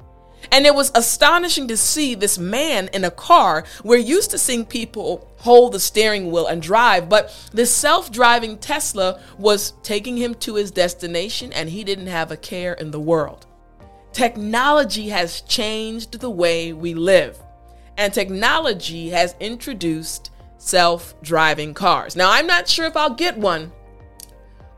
And 0.51 0.67
it 0.67 0.75
was 0.75 0.91
astonishing 0.95 1.69
to 1.69 1.77
see 1.77 2.15
this 2.15 2.39
man 2.39 2.89
in 2.93 3.05
a 3.05 3.11
car. 3.11 3.65
We're 3.85 3.99
used 3.99 4.31
to 4.31 4.39
seeing 4.39 4.65
people 4.65 5.29
hold 5.39 5.73
the 5.73 5.81
steering 5.81 6.31
wheel 6.31 6.47
and 6.47 6.63
drive, 6.63 7.09
but 7.09 7.35
this 7.53 7.75
self 7.75 8.11
driving 8.11 8.59
Tesla 8.59 9.21
was 9.39 9.73
taking 9.83 10.17
him 10.17 10.35
to 10.37 10.55
his 10.55 10.71
destination 10.71 11.53
and 11.53 11.69
he 11.69 11.85
didn't 11.85 12.07
have 12.07 12.31
a 12.31 12.37
care 12.37 12.73
in 12.75 12.91
the 12.91 13.01
world. 13.01 13.47
Technology 14.13 15.11
has 15.11 15.43
changed 15.43 16.21
the 16.21 16.31
way 16.31 16.73
we 16.73 16.95
live, 16.95 17.39
and 17.97 18.13
technology 18.13 19.11
has 19.11 19.35
introduced 19.39 20.31
self 20.57 21.15
driving 21.23 21.75
cars. 21.75 22.17
Now, 22.17 22.31
I'm 22.31 22.47
not 22.47 22.69
sure 22.69 22.87
if 22.87 22.97
I'll 22.97 23.15
get 23.15 23.37
one, 23.37 23.71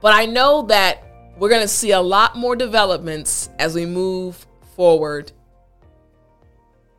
but 0.00 0.14
I 0.14 0.26
know 0.26 0.62
that 0.66 1.04
we're 1.38 1.48
going 1.48 1.62
to 1.62 1.68
see 1.68 1.92
a 1.92 2.00
lot 2.00 2.36
more 2.36 2.54
developments 2.54 3.48
as 3.58 3.74
we 3.74 3.86
move 3.86 4.46
forward 4.76 5.32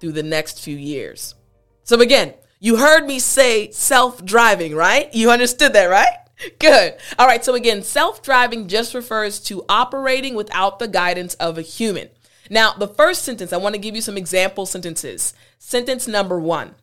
through 0.02 0.12
the 0.12 0.24
next 0.24 0.60
few 0.60 0.76
years. 0.76 1.36
So, 1.84 2.02
again, 2.02 2.34
you 2.60 2.78
heard 2.78 3.06
me 3.06 3.20
say 3.20 3.72
self 3.72 4.26
driving, 4.26 4.76
right? 4.76 5.14
You 5.14 5.32
understood 5.32 5.74
that, 5.74 5.86
right? 5.86 6.18
Good. 6.60 6.96
All 7.18 7.28
right. 7.28 7.46
So, 7.46 7.56
again, 7.56 7.84
self 7.84 8.22
driving 8.22 8.68
just 8.68 8.94
refers 8.94 9.40
to 9.42 9.64
operating 9.70 10.36
without 10.36 10.80
the 10.80 10.88
guidance 10.88 11.36
of 11.36 11.58
a 11.58 11.62
human. 11.62 12.10
Now, 12.50 12.74
the 12.74 12.88
first 12.88 13.24
sentence, 13.24 13.54
I 13.54 13.58
want 13.58 13.76
to 13.76 13.82
give 13.82 13.96
you 13.96 14.02
some 14.02 14.18
example 14.18 14.66
sentences. 14.66 15.34
Sentence 15.58 16.08
number 16.08 16.40
one 16.40 16.76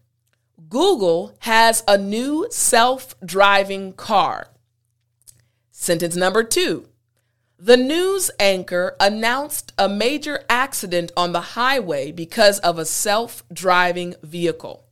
Google 0.68 1.34
has 1.40 1.84
a 1.86 1.98
new 1.98 2.46
self 2.50 3.14
driving 3.24 3.92
car. 3.92 4.48
Sentence 5.70 6.16
number 6.16 6.42
two 6.42 6.87
the 7.58 7.76
news 7.76 8.30
anchor 8.38 8.94
announced 9.00 9.72
a 9.76 9.88
major 9.88 10.44
accident 10.48 11.10
on 11.16 11.32
the 11.32 11.40
highway 11.40 12.12
because 12.12 12.60
of 12.60 12.78
a 12.78 12.84
self 12.84 13.42
driving 13.52 14.14
vehicle. 14.22 14.84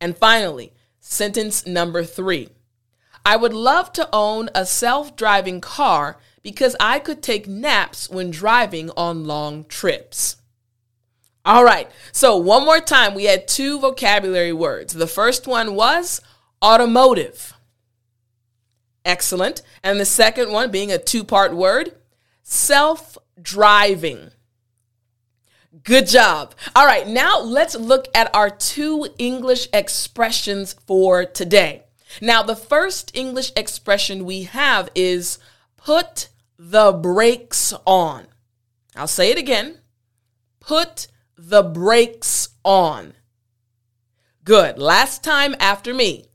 And 0.00 0.16
finally, 0.16 0.72
sentence 0.98 1.66
number 1.66 2.02
three 2.02 2.48
I 3.24 3.36
would 3.36 3.52
love 3.52 3.92
to 3.92 4.08
own 4.12 4.50
a 4.54 4.66
self 4.66 5.14
driving 5.14 5.60
car 5.60 6.18
because 6.42 6.74
I 6.80 6.98
could 6.98 7.22
take 7.22 7.46
naps 7.46 8.10
when 8.10 8.30
driving 8.30 8.90
on 8.96 9.24
long 9.24 9.64
trips. 9.64 10.36
All 11.44 11.64
right, 11.64 11.90
so 12.12 12.36
one 12.36 12.64
more 12.64 12.80
time, 12.80 13.14
we 13.14 13.24
had 13.24 13.48
two 13.48 13.78
vocabulary 13.78 14.52
words. 14.52 14.92
The 14.92 15.06
first 15.06 15.46
one 15.46 15.74
was 15.74 16.20
automotive. 16.62 17.54
Excellent. 19.08 19.62
And 19.82 19.98
the 19.98 20.04
second 20.04 20.52
one 20.52 20.70
being 20.70 20.92
a 20.92 20.98
two 20.98 21.24
part 21.24 21.54
word 21.54 21.96
self 22.42 23.18
driving. 23.40 24.30
Good 25.82 26.06
job. 26.06 26.54
All 26.76 26.86
right, 26.86 27.06
now 27.06 27.40
let's 27.40 27.74
look 27.74 28.08
at 28.14 28.34
our 28.34 28.50
two 28.50 29.08
English 29.18 29.68
expressions 29.72 30.74
for 30.86 31.24
today. 31.24 31.84
Now, 32.20 32.42
the 32.42 32.56
first 32.56 33.10
English 33.14 33.52
expression 33.56 34.24
we 34.24 34.44
have 34.44 34.88
is 34.94 35.38
put 35.76 36.28
the 36.58 36.92
brakes 36.92 37.74
on. 37.86 38.26
I'll 38.96 39.06
say 39.06 39.30
it 39.30 39.38
again 39.38 39.78
put 40.68 41.08
the 41.38 41.62
brakes 41.62 42.50
on. 42.62 43.14
Good. 44.44 44.78
Last 44.78 45.24
time 45.24 45.56
after 45.58 45.94
me. 45.94 46.26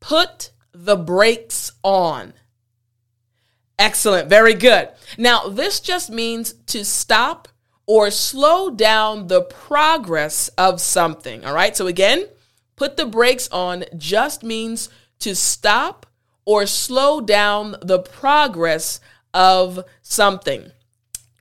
Put 0.00 0.50
the 0.74 0.96
brakes 0.96 1.72
on. 1.82 2.34
Excellent. 3.78 4.28
Very 4.28 4.54
good. 4.54 4.88
Now, 5.16 5.48
this 5.48 5.80
just 5.80 6.10
means 6.10 6.52
to 6.66 6.84
stop 6.84 7.48
or 7.86 8.10
slow 8.10 8.70
down 8.70 9.28
the 9.28 9.42
progress 9.42 10.48
of 10.58 10.80
something. 10.80 11.44
All 11.44 11.54
right. 11.54 11.76
So, 11.76 11.86
again, 11.86 12.26
put 12.76 12.96
the 12.96 13.06
brakes 13.06 13.48
on 13.48 13.84
just 13.96 14.42
means 14.42 14.88
to 15.20 15.34
stop 15.34 16.06
or 16.44 16.66
slow 16.66 17.20
down 17.20 17.76
the 17.82 17.98
progress 17.98 19.00
of 19.32 19.84
something. 20.02 20.70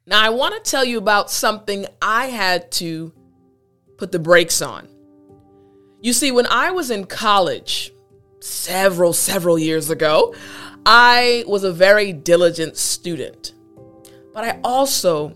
Now, 0.06 0.22
I 0.22 0.30
want 0.30 0.62
to 0.64 0.70
tell 0.70 0.84
you 0.84 0.98
about 0.98 1.32
something 1.32 1.86
I 2.02 2.28
had 2.28 2.72
to 2.74 3.14
put 3.98 4.12
the 4.12 4.20
brakes 4.20 4.62
on. 4.62 4.88
You 6.02 6.12
see, 6.12 6.32
when 6.32 6.48
I 6.48 6.72
was 6.72 6.92
in 6.92 7.06
college, 7.06 7.93
several, 8.44 9.14
several 9.14 9.58
years 9.58 9.90
ago, 9.90 10.36
I 10.86 11.44
was 11.48 11.64
a 11.64 11.72
very 11.72 12.12
diligent 12.12 12.78
student. 12.78 13.54
But 14.34 14.44
I 14.44 14.60
also 14.64 15.34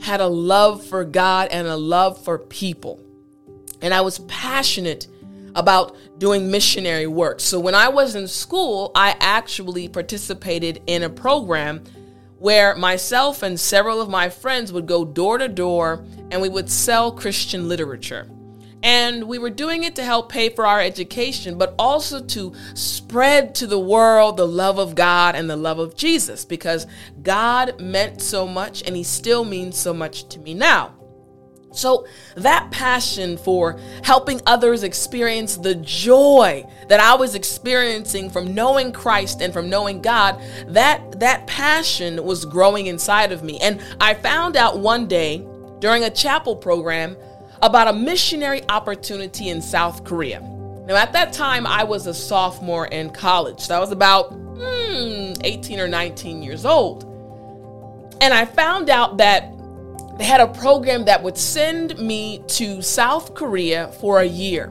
had 0.00 0.20
a 0.20 0.26
love 0.26 0.84
for 0.84 1.04
God 1.04 1.48
and 1.50 1.66
a 1.68 1.76
love 1.76 2.22
for 2.24 2.38
people. 2.38 3.00
And 3.82 3.94
I 3.94 4.00
was 4.00 4.18
passionate 4.20 5.06
about 5.54 5.96
doing 6.18 6.50
missionary 6.50 7.06
work. 7.06 7.40
So 7.40 7.60
when 7.60 7.74
I 7.74 7.88
was 7.88 8.14
in 8.14 8.26
school, 8.26 8.90
I 8.94 9.16
actually 9.20 9.88
participated 9.88 10.82
in 10.86 11.02
a 11.02 11.10
program 11.10 11.84
where 12.38 12.74
myself 12.74 13.42
and 13.42 13.60
several 13.60 14.00
of 14.00 14.08
my 14.08 14.28
friends 14.28 14.72
would 14.72 14.86
go 14.86 15.04
door 15.04 15.38
to 15.38 15.48
door 15.48 16.04
and 16.30 16.40
we 16.40 16.48
would 16.48 16.70
sell 16.70 17.12
Christian 17.12 17.68
literature. 17.68 18.28
And 18.82 19.24
we 19.24 19.38
were 19.38 19.50
doing 19.50 19.82
it 19.82 19.96
to 19.96 20.04
help 20.04 20.30
pay 20.30 20.48
for 20.48 20.66
our 20.66 20.80
education, 20.80 21.58
but 21.58 21.74
also 21.78 22.22
to 22.24 22.54
spread 22.74 23.54
to 23.56 23.66
the 23.66 23.78
world 23.78 24.36
the 24.36 24.46
love 24.46 24.78
of 24.78 24.94
God 24.94 25.34
and 25.34 25.50
the 25.50 25.56
love 25.56 25.78
of 25.78 25.94
Jesus 25.96 26.44
because 26.44 26.86
God 27.22 27.80
meant 27.80 28.22
so 28.22 28.46
much 28.46 28.82
and 28.86 28.96
He 28.96 29.02
still 29.02 29.44
means 29.44 29.76
so 29.76 29.92
much 29.92 30.28
to 30.30 30.38
me 30.38 30.54
now. 30.54 30.94
So, 31.72 32.06
that 32.34 32.70
passion 32.72 33.36
for 33.36 33.78
helping 34.02 34.40
others 34.44 34.82
experience 34.82 35.56
the 35.56 35.76
joy 35.76 36.64
that 36.88 36.98
I 36.98 37.14
was 37.14 37.36
experiencing 37.36 38.28
from 38.28 38.54
knowing 38.54 38.92
Christ 38.92 39.40
and 39.40 39.52
from 39.52 39.70
knowing 39.70 40.02
God, 40.02 40.42
that 40.66 41.20
that 41.20 41.46
passion 41.46 42.24
was 42.24 42.44
growing 42.44 42.86
inside 42.86 43.30
of 43.30 43.44
me. 43.44 43.60
And 43.60 43.80
I 44.00 44.14
found 44.14 44.56
out 44.56 44.80
one 44.80 45.06
day 45.06 45.46
during 45.78 46.02
a 46.04 46.10
chapel 46.10 46.56
program 46.56 47.16
about 47.62 47.88
a 47.88 47.92
missionary 47.92 48.62
opportunity 48.68 49.48
in 49.48 49.60
South 49.60 50.04
Korea. 50.04 50.40
Now, 50.86 50.96
at 50.96 51.12
that 51.12 51.32
time, 51.32 51.66
I 51.66 51.84
was 51.84 52.06
a 52.06 52.14
sophomore 52.14 52.86
in 52.86 53.10
college. 53.10 53.60
So 53.60 53.76
I 53.76 53.78
was 53.78 53.92
about 53.92 54.32
hmm, 54.32 55.32
18 55.44 55.78
or 55.78 55.88
19 55.88 56.42
years 56.42 56.64
old. 56.64 57.04
And 58.20 58.34
I 58.34 58.44
found 58.44 58.90
out 58.90 59.18
that 59.18 59.52
they 60.18 60.24
had 60.24 60.40
a 60.40 60.48
program 60.48 61.04
that 61.06 61.22
would 61.22 61.38
send 61.38 61.98
me 61.98 62.42
to 62.48 62.82
South 62.82 63.34
Korea 63.34 63.92
for 64.00 64.20
a 64.20 64.26
year. 64.26 64.70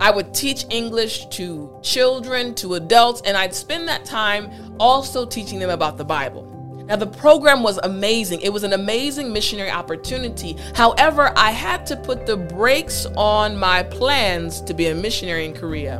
I 0.00 0.12
would 0.12 0.32
teach 0.32 0.64
English 0.70 1.26
to 1.30 1.76
children, 1.82 2.54
to 2.56 2.74
adults, 2.74 3.20
and 3.22 3.36
I'd 3.36 3.54
spend 3.54 3.88
that 3.88 4.04
time 4.04 4.76
also 4.78 5.26
teaching 5.26 5.58
them 5.58 5.70
about 5.70 5.96
the 5.96 6.04
Bible. 6.04 6.57
Now, 6.88 6.96
the 6.96 7.06
program 7.06 7.62
was 7.62 7.78
amazing. 7.82 8.40
It 8.40 8.50
was 8.50 8.64
an 8.64 8.72
amazing 8.72 9.30
missionary 9.30 9.70
opportunity. 9.70 10.56
However, 10.74 11.32
I 11.36 11.50
had 11.50 11.84
to 11.86 11.96
put 11.96 12.24
the 12.24 12.36
brakes 12.36 13.06
on 13.14 13.58
my 13.58 13.82
plans 13.82 14.62
to 14.62 14.72
be 14.72 14.86
a 14.86 14.94
missionary 14.94 15.44
in 15.44 15.52
Korea 15.52 15.98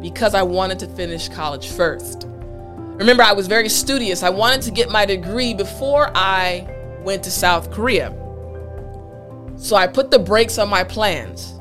because 0.00 0.34
I 0.34 0.42
wanted 0.42 0.78
to 0.78 0.86
finish 0.86 1.28
college 1.28 1.68
first. 1.68 2.24
Remember, 2.26 3.22
I 3.22 3.32
was 3.32 3.46
very 3.46 3.68
studious. 3.68 4.22
I 4.22 4.30
wanted 4.30 4.62
to 4.62 4.70
get 4.70 4.90
my 4.90 5.04
degree 5.04 5.52
before 5.52 6.10
I 6.14 6.66
went 7.02 7.22
to 7.24 7.30
South 7.30 7.70
Korea. 7.70 8.10
So 9.56 9.76
I 9.76 9.86
put 9.86 10.10
the 10.10 10.18
brakes 10.18 10.56
on 10.56 10.70
my 10.70 10.84
plans. 10.84 11.57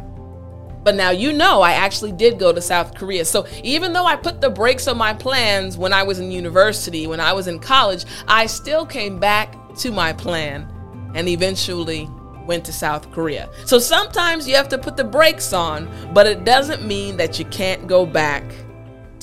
But 0.88 0.96
now 0.96 1.10
you 1.10 1.34
know 1.34 1.60
I 1.60 1.74
actually 1.74 2.14
did 2.14 2.40
go 2.40 2.54
to 2.54 2.62
South 2.62 2.96
Korea. 2.96 3.26
So 3.26 3.46
even 3.62 3.92
though 3.92 4.06
I 4.06 4.16
put 4.16 4.40
the 4.40 4.50
brakes 4.50 4.88
on 4.88 4.98
my 4.98 5.14
plans 5.14 5.78
when 5.78 5.92
I 5.92 6.04
was 6.04 6.20
in 6.20 6.32
university, 6.32 7.08
when 7.08 7.20
I 7.20 7.34
was 7.34 7.48
in 7.50 7.60
college, 7.60 8.06
I 8.26 8.46
still 8.46 8.86
came 8.86 9.20
back 9.20 9.54
to 9.80 9.92
my 9.92 10.14
plan 10.14 10.66
and 11.14 11.28
eventually 11.28 12.10
went 12.46 12.64
to 12.64 12.72
South 12.72 13.12
Korea. 13.12 13.50
So 13.66 13.80
sometimes 13.80 14.48
you 14.48 14.56
have 14.56 14.70
to 14.70 14.78
put 14.78 14.96
the 14.96 15.04
brakes 15.04 15.52
on, 15.52 15.90
but 16.14 16.26
it 16.26 16.46
doesn't 16.46 16.88
mean 16.88 17.18
that 17.18 17.38
you 17.38 17.44
can't 17.44 17.86
go 17.86 18.06
back 18.06 18.46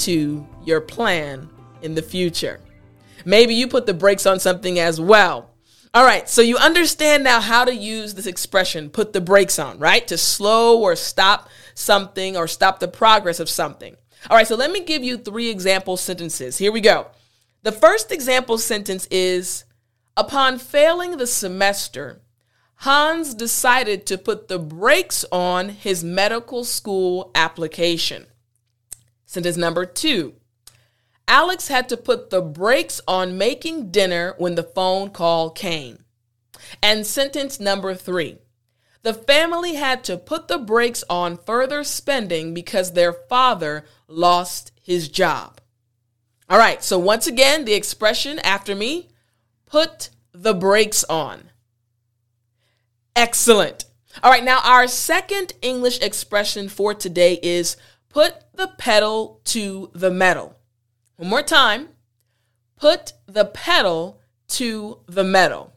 to 0.00 0.46
your 0.66 0.82
plan 0.82 1.48
in 1.80 1.94
the 1.94 2.02
future. 2.02 2.60
Maybe 3.24 3.54
you 3.54 3.68
put 3.68 3.86
the 3.86 3.94
brakes 3.94 4.26
on 4.26 4.38
something 4.38 4.80
as 4.80 5.00
well. 5.00 5.53
All 5.94 6.04
right, 6.04 6.28
so 6.28 6.42
you 6.42 6.56
understand 6.56 7.22
now 7.22 7.40
how 7.40 7.64
to 7.64 7.74
use 7.74 8.14
this 8.14 8.26
expression, 8.26 8.90
put 8.90 9.12
the 9.12 9.20
brakes 9.20 9.60
on, 9.60 9.78
right? 9.78 10.06
To 10.08 10.18
slow 10.18 10.80
or 10.80 10.96
stop 10.96 11.48
something 11.74 12.36
or 12.36 12.48
stop 12.48 12.80
the 12.80 12.88
progress 12.88 13.38
of 13.38 13.48
something. 13.48 13.96
All 14.28 14.36
right, 14.36 14.46
so 14.46 14.56
let 14.56 14.72
me 14.72 14.80
give 14.80 15.04
you 15.04 15.16
three 15.16 15.50
example 15.50 15.96
sentences. 15.96 16.58
Here 16.58 16.72
we 16.72 16.80
go. 16.80 17.06
The 17.62 17.72
first 17.72 18.10
example 18.10 18.58
sentence 18.58 19.06
is 19.06 19.64
Upon 20.16 20.58
failing 20.58 21.16
the 21.16 21.26
semester, 21.26 22.22
Hanz 22.76 23.34
decided 23.34 24.06
to 24.06 24.18
put 24.18 24.46
the 24.46 24.60
brakes 24.60 25.24
on 25.32 25.70
his 25.70 26.04
medical 26.04 26.62
school 26.62 27.32
application. 27.34 28.26
Sentence 29.26 29.56
number 29.56 29.84
two 29.84 30.34
Alex 31.26 31.68
had 31.68 31.88
to 31.88 31.96
put 31.96 32.30
the 32.30 32.42
brakes 32.42 33.00
on 33.08 33.38
making 33.38 33.90
dinner 33.90 34.34
when 34.38 34.54
the 34.54 34.62
phone 34.62 35.10
call 35.10 35.50
came. 35.50 36.04
And 36.82 37.06
sentence 37.06 37.60
number 37.60 37.94
three 37.94 38.38
the 39.02 39.14
family 39.14 39.74
had 39.74 40.02
to 40.04 40.16
put 40.16 40.48
the 40.48 40.56
brakes 40.56 41.04
on 41.10 41.36
further 41.36 41.84
spending 41.84 42.54
because 42.54 42.92
their 42.92 43.12
father 43.12 43.84
lost 44.08 44.72
his 44.80 45.08
job. 45.08 45.60
All 46.48 46.58
right, 46.58 46.82
so 46.82 46.98
once 46.98 47.26
again, 47.26 47.66
the 47.66 47.74
expression 47.74 48.38
after 48.38 48.74
me 48.74 49.10
put 49.66 50.08
the 50.32 50.54
brakes 50.54 51.04
on. 51.04 51.50
Excellent. 53.14 53.84
All 54.22 54.30
right, 54.30 54.44
now 54.44 54.60
our 54.64 54.88
second 54.88 55.52
English 55.60 56.00
expression 56.00 56.70
for 56.70 56.94
today 56.94 57.38
is 57.42 57.76
put 58.08 58.36
the 58.54 58.68
pedal 58.78 59.42
to 59.44 59.90
the 59.94 60.10
metal. 60.10 60.56
One 61.16 61.30
more 61.30 61.42
time. 61.42 61.90
Put 62.76 63.12
the 63.26 63.44
pedal 63.44 64.20
to 64.48 64.98
the 65.06 65.22
metal. 65.22 65.72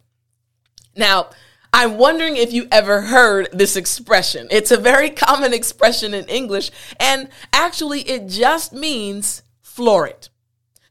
Now, 0.95 1.29
I'm 1.71 1.97
wondering 1.97 2.37
if 2.37 2.51
you 2.51 2.67
ever 2.71 3.01
heard 3.01 3.49
this 3.53 3.75
expression. 3.75 4.47
It's 4.49 4.71
a 4.71 4.77
very 4.77 5.11
common 5.11 5.53
expression 5.53 6.15
in 6.15 6.25
English, 6.25 6.71
and 6.99 7.29
actually, 7.53 8.01
it 8.01 8.27
just 8.27 8.73
means 8.73 9.43
floor 9.61 10.07
it, 10.07 10.29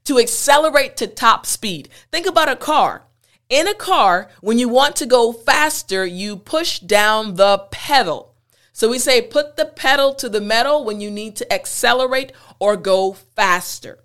to 0.04 0.20
accelerate 0.20 0.96
to 0.98 1.08
top 1.08 1.44
speed. 1.44 1.88
Think 2.12 2.26
about 2.26 2.48
a 2.48 2.54
car. 2.54 3.02
In 3.48 3.66
a 3.66 3.74
car, 3.74 4.28
when 4.40 4.58
you 4.58 4.68
want 4.68 4.94
to 4.96 5.06
go 5.06 5.32
faster, 5.32 6.06
you 6.06 6.36
push 6.36 6.78
down 6.78 7.34
the 7.34 7.66
pedal. 7.72 8.34
So 8.72 8.88
we 8.90 9.00
say 9.00 9.22
put 9.22 9.56
the 9.56 9.64
pedal 9.64 10.14
to 10.14 10.28
the 10.28 10.40
metal 10.40 10.84
when 10.84 11.00
you 11.00 11.10
need 11.10 11.34
to 11.36 11.52
accelerate 11.52 12.32
or 12.60 12.76
go 12.76 13.12
faster. 13.12 14.04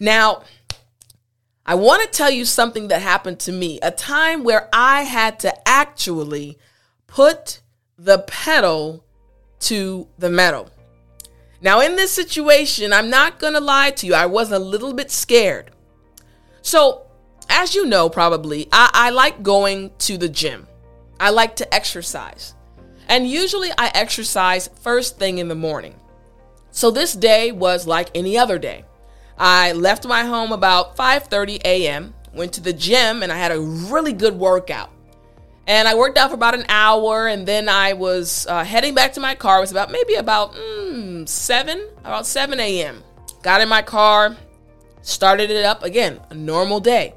Now, 0.00 0.42
I 1.66 1.74
want 1.76 2.02
to 2.02 2.16
tell 2.16 2.30
you 2.30 2.44
something 2.44 2.88
that 2.88 3.00
happened 3.00 3.40
to 3.40 3.52
me, 3.52 3.78
a 3.82 3.90
time 3.90 4.44
where 4.44 4.68
I 4.72 5.02
had 5.02 5.40
to 5.40 5.68
actually 5.68 6.58
put 7.06 7.60
the 7.98 8.18
pedal 8.18 9.04
to 9.60 10.08
the 10.18 10.28
metal. 10.28 10.70
Now, 11.62 11.80
in 11.80 11.96
this 11.96 12.12
situation, 12.12 12.92
I'm 12.92 13.08
not 13.08 13.38
going 13.38 13.54
to 13.54 13.60
lie 13.60 13.92
to 13.92 14.06
you, 14.06 14.14
I 14.14 14.26
was 14.26 14.52
a 14.52 14.58
little 14.58 14.92
bit 14.92 15.10
scared. 15.10 15.70
So, 16.60 17.06
as 17.48 17.74
you 17.74 17.86
know, 17.86 18.10
probably, 18.10 18.68
I, 18.70 18.90
I 18.92 19.10
like 19.10 19.42
going 19.42 19.90
to 20.00 20.18
the 20.18 20.28
gym. 20.28 20.66
I 21.18 21.30
like 21.30 21.56
to 21.56 21.74
exercise. 21.74 22.54
And 23.08 23.28
usually 23.28 23.70
I 23.78 23.90
exercise 23.94 24.68
first 24.80 25.18
thing 25.18 25.38
in 25.38 25.48
the 25.48 25.54
morning. 25.54 25.94
So 26.70 26.90
this 26.90 27.14
day 27.14 27.52
was 27.52 27.86
like 27.86 28.10
any 28.14 28.36
other 28.36 28.58
day. 28.58 28.84
I 29.38 29.72
left 29.72 30.06
my 30.06 30.24
home 30.24 30.52
about 30.52 30.96
5:30 30.96 31.60
a.m. 31.64 32.14
Went 32.32 32.52
to 32.54 32.60
the 32.60 32.72
gym 32.72 33.22
and 33.22 33.32
I 33.32 33.36
had 33.36 33.52
a 33.52 33.60
really 33.60 34.12
good 34.12 34.34
workout. 34.34 34.90
And 35.66 35.88
I 35.88 35.94
worked 35.94 36.18
out 36.18 36.28
for 36.28 36.34
about 36.34 36.54
an 36.54 36.66
hour, 36.68 37.26
and 37.26 37.48
then 37.48 37.70
I 37.70 37.94
was 37.94 38.46
uh, 38.50 38.64
heading 38.64 38.94
back 38.94 39.14
to 39.14 39.20
my 39.20 39.34
car. 39.34 39.58
It 39.58 39.60
was 39.62 39.70
about 39.70 39.90
maybe 39.90 40.14
about 40.14 40.52
mm, 40.52 41.26
seven, 41.26 41.88
about 42.00 42.26
7 42.26 42.60
a.m. 42.60 43.02
Got 43.42 43.62
in 43.62 43.68
my 43.70 43.80
car, 43.80 44.36
started 45.00 45.50
it 45.50 45.64
up 45.64 45.82
again, 45.82 46.20
a 46.28 46.34
normal 46.34 46.80
day. 46.80 47.14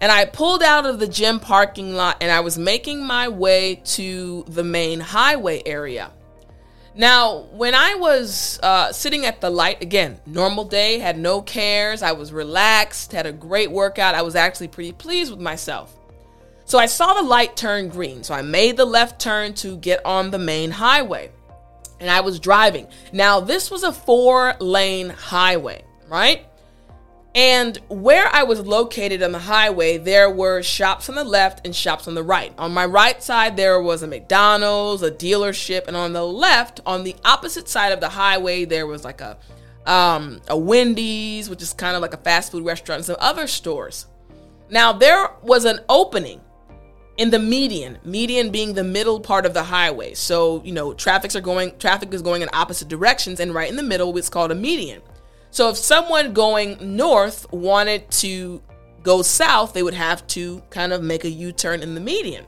And 0.00 0.12
I 0.12 0.26
pulled 0.26 0.62
out 0.62 0.84
of 0.84 0.98
the 0.98 1.06
gym 1.06 1.40
parking 1.40 1.94
lot 1.94 2.18
and 2.20 2.30
I 2.30 2.40
was 2.40 2.58
making 2.58 3.06
my 3.06 3.28
way 3.28 3.76
to 3.84 4.44
the 4.46 4.62
main 4.62 5.00
highway 5.00 5.62
area. 5.64 6.10
Now, 6.98 7.40
when 7.52 7.74
I 7.74 7.94
was 7.94 8.58
uh, 8.62 8.90
sitting 8.90 9.26
at 9.26 9.42
the 9.42 9.50
light, 9.50 9.82
again, 9.82 10.18
normal 10.24 10.64
day, 10.64 10.98
had 10.98 11.18
no 11.18 11.42
cares, 11.42 12.02
I 12.02 12.12
was 12.12 12.32
relaxed, 12.32 13.12
had 13.12 13.26
a 13.26 13.32
great 13.32 13.70
workout, 13.70 14.14
I 14.14 14.22
was 14.22 14.34
actually 14.34 14.68
pretty 14.68 14.92
pleased 14.92 15.30
with 15.30 15.40
myself. 15.40 15.94
So 16.64 16.78
I 16.78 16.86
saw 16.86 17.12
the 17.12 17.22
light 17.22 17.54
turn 17.54 17.88
green, 17.90 18.24
so 18.24 18.32
I 18.34 18.40
made 18.40 18.78
the 18.78 18.86
left 18.86 19.20
turn 19.20 19.52
to 19.54 19.76
get 19.76 20.04
on 20.06 20.30
the 20.30 20.38
main 20.38 20.70
highway. 20.70 21.30
And 22.00 22.08
I 22.08 22.22
was 22.22 22.40
driving. 22.40 22.88
Now, 23.12 23.40
this 23.40 23.70
was 23.70 23.82
a 23.82 23.92
four 23.92 24.54
lane 24.58 25.10
highway, 25.10 25.84
right? 26.08 26.46
And 27.36 27.76
where 27.90 28.28
I 28.32 28.44
was 28.44 28.60
located 28.60 29.22
on 29.22 29.32
the 29.32 29.38
highway, 29.38 29.98
there 29.98 30.30
were 30.30 30.62
shops 30.62 31.10
on 31.10 31.16
the 31.16 31.22
left 31.22 31.66
and 31.66 31.76
shops 31.76 32.08
on 32.08 32.14
the 32.14 32.22
right. 32.22 32.54
On 32.56 32.72
my 32.72 32.86
right 32.86 33.22
side, 33.22 33.58
there 33.58 33.78
was 33.78 34.02
a 34.02 34.06
McDonald's, 34.06 35.02
a 35.02 35.10
dealership, 35.10 35.86
and 35.86 35.98
on 35.98 36.14
the 36.14 36.26
left, 36.26 36.80
on 36.86 37.04
the 37.04 37.14
opposite 37.26 37.68
side 37.68 37.92
of 37.92 38.00
the 38.00 38.08
highway, 38.08 38.64
there 38.64 38.86
was 38.86 39.04
like 39.04 39.20
a 39.20 39.36
um, 39.84 40.40
a 40.48 40.56
Wendy's, 40.56 41.50
which 41.50 41.60
is 41.60 41.74
kind 41.74 41.94
of 41.94 42.00
like 42.00 42.14
a 42.14 42.16
fast 42.16 42.52
food 42.52 42.64
restaurant, 42.64 43.00
and 43.00 43.04
some 43.04 43.16
other 43.20 43.46
stores. 43.46 44.06
Now 44.70 44.94
there 44.94 45.30
was 45.42 45.66
an 45.66 45.80
opening 45.90 46.40
in 47.18 47.28
the 47.28 47.38
median, 47.38 47.98
median 48.02 48.50
being 48.50 48.72
the 48.72 48.82
middle 48.82 49.20
part 49.20 49.44
of 49.44 49.52
the 49.52 49.62
highway. 49.62 50.14
So 50.14 50.62
you 50.64 50.72
know, 50.72 50.94
traffic's 50.94 51.36
are 51.36 51.42
going, 51.42 51.76
traffic 51.76 52.14
is 52.14 52.22
going 52.22 52.40
in 52.40 52.48
opposite 52.54 52.88
directions, 52.88 53.40
and 53.40 53.54
right 53.54 53.68
in 53.68 53.76
the 53.76 53.82
middle, 53.82 54.16
it's 54.16 54.30
called 54.30 54.50
a 54.52 54.54
median. 54.54 55.02
So 55.56 55.70
if 55.70 55.78
someone 55.78 56.34
going 56.34 56.76
north 56.98 57.50
wanted 57.50 58.10
to 58.10 58.60
go 59.02 59.22
south, 59.22 59.72
they 59.72 59.82
would 59.82 59.94
have 59.94 60.26
to 60.26 60.62
kind 60.68 60.92
of 60.92 61.02
make 61.02 61.24
a 61.24 61.30
U 61.30 61.50
turn 61.50 61.80
in 61.80 61.94
the 61.94 62.00
median. 62.00 62.44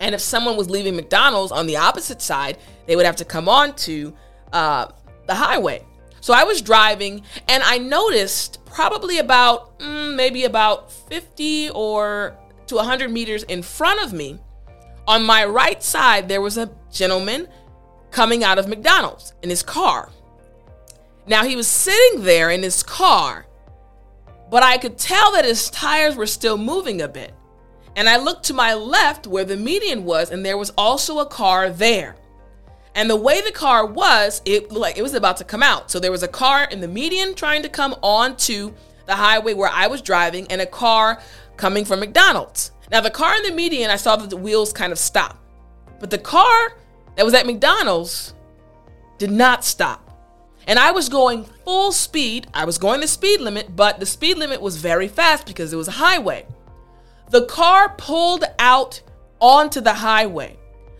And 0.00 0.16
if 0.16 0.20
someone 0.20 0.56
was 0.56 0.68
leaving 0.68 0.96
McDonald's 0.96 1.52
on 1.52 1.68
the 1.68 1.76
opposite 1.76 2.20
side, 2.20 2.58
they 2.86 2.96
would 2.96 3.06
have 3.06 3.14
to 3.22 3.24
come 3.24 3.48
on 3.48 3.76
to 3.86 4.12
uh, 4.52 4.88
the 5.28 5.34
highway. 5.36 5.86
So 6.20 6.34
I 6.34 6.42
was 6.42 6.60
driving 6.60 7.22
and 7.46 7.62
I 7.62 7.78
noticed 7.78 8.64
probably 8.64 9.18
about 9.18 9.78
mm, 9.78 10.16
maybe 10.16 10.42
about 10.42 10.90
50 10.90 11.70
or 11.70 12.36
to 12.66 12.74
100 12.74 13.12
meters 13.12 13.44
in 13.44 13.62
front 13.62 14.02
of 14.02 14.12
me 14.12 14.40
On 15.06 15.24
my 15.24 15.44
right 15.44 15.80
side, 15.84 16.28
there 16.28 16.40
was 16.40 16.58
a 16.58 16.68
gentleman 16.90 17.46
coming 18.10 18.42
out 18.42 18.58
of 18.58 18.66
McDonald's 18.66 19.34
in 19.42 19.50
his 19.50 19.62
car. 19.62 20.10
Now 21.26 21.44
he 21.44 21.56
was 21.56 21.66
sitting 21.66 22.22
there 22.22 22.50
in 22.50 22.62
his 22.62 22.82
car, 22.82 23.46
but 24.50 24.62
I 24.62 24.76
could 24.78 24.98
tell 24.98 25.32
that 25.32 25.44
his 25.44 25.70
tires 25.70 26.16
were 26.16 26.26
still 26.26 26.58
moving 26.58 27.00
a 27.00 27.08
bit. 27.08 27.34
And 27.96 28.08
I 28.08 28.16
looked 28.16 28.44
to 28.46 28.54
my 28.54 28.74
left 28.74 29.26
where 29.26 29.44
the 29.44 29.56
median 29.56 30.04
was, 30.04 30.30
and 30.30 30.44
there 30.44 30.58
was 30.58 30.70
also 30.76 31.20
a 31.20 31.26
car 31.26 31.70
there. 31.70 32.16
And 32.94 33.08
the 33.08 33.16
way 33.16 33.40
the 33.40 33.52
car 33.52 33.86
was, 33.86 34.42
it 34.44 34.70
like 34.70 34.98
it 34.98 35.02
was 35.02 35.14
about 35.14 35.36
to 35.38 35.44
come 35.44 35.62
out. 35.62 35.90
So 35.90 35.98
there 35.98 36.12
was 36.12 36.22
a 36.22 36.28
car 36.28 36.64
in 36.64 36.80
the 36.80 36.88
median 36.88 37.34
trying 37.34 37.62
to 37.62 37.68
come 37.68 37.94
onto 38.02 38.72
the 39.06 39.14
highway 39.14 39.54
where 39.54 39.70
I 39.70 39.86
was 39.86 40.02
driving, 40.02 40.46
and 40.50 40.60
a 40.60 40.66
car 40.66 41.20
coming 41.56 41.84
from 41.84 42.00
McDonald's. 42.00 42.72
Now 42.90 43.00
the 43.00 43.10
car 43.10 43.34
in 43.36 43.44
the 43.44 43.52
median, 43.52 43.90
I 43.90 43.96
saw 43.96 44.16
that 44.16 44.30
the 44.30 44.36
wheels 44.36 44.72
kind 44.72 44.92
of 44.92 44.98
stopped. 44.98 45.36
But 46.00 46.10
the 46.10 46.18
car 46.18 46.76
that 47.16 47.24
was 47.24 47.34
at 47.34 47.46
McDonald's 47.46 48.34
did 49.18 49.30
not 49.30 49.64
stop. 49.64 50.03
And 50.66 50.78
I 50.78 50.92
was 50.92 51.08
going 51.08 51.44
full 51.64 51.92
speed. 51.92 52.46
I 52.54 52.64
was 52.64 52.78
going 52.78 53.00
the 53.00 53.08
speed 53.08 53.40
limit, 53.40 53.76
but 53.76 54.00
the 54.00 54.06
speed 54.06 54.38
limit 54.38 54.60
was 54.60 54.76
very 54.76 55.08
fast 55.08 55.46
because 55.46 55.72
it 55.72 55.76
was 55.76 55.88
a 55.88 55.92
highway. 55.92 56.46
The 57.30 57.44
car 57.46 57.94
pulled 57.96 58.44
out 58.58 59.02
onto 59.40 59.80
the 59.80 59.94
highway. 59.94 60.56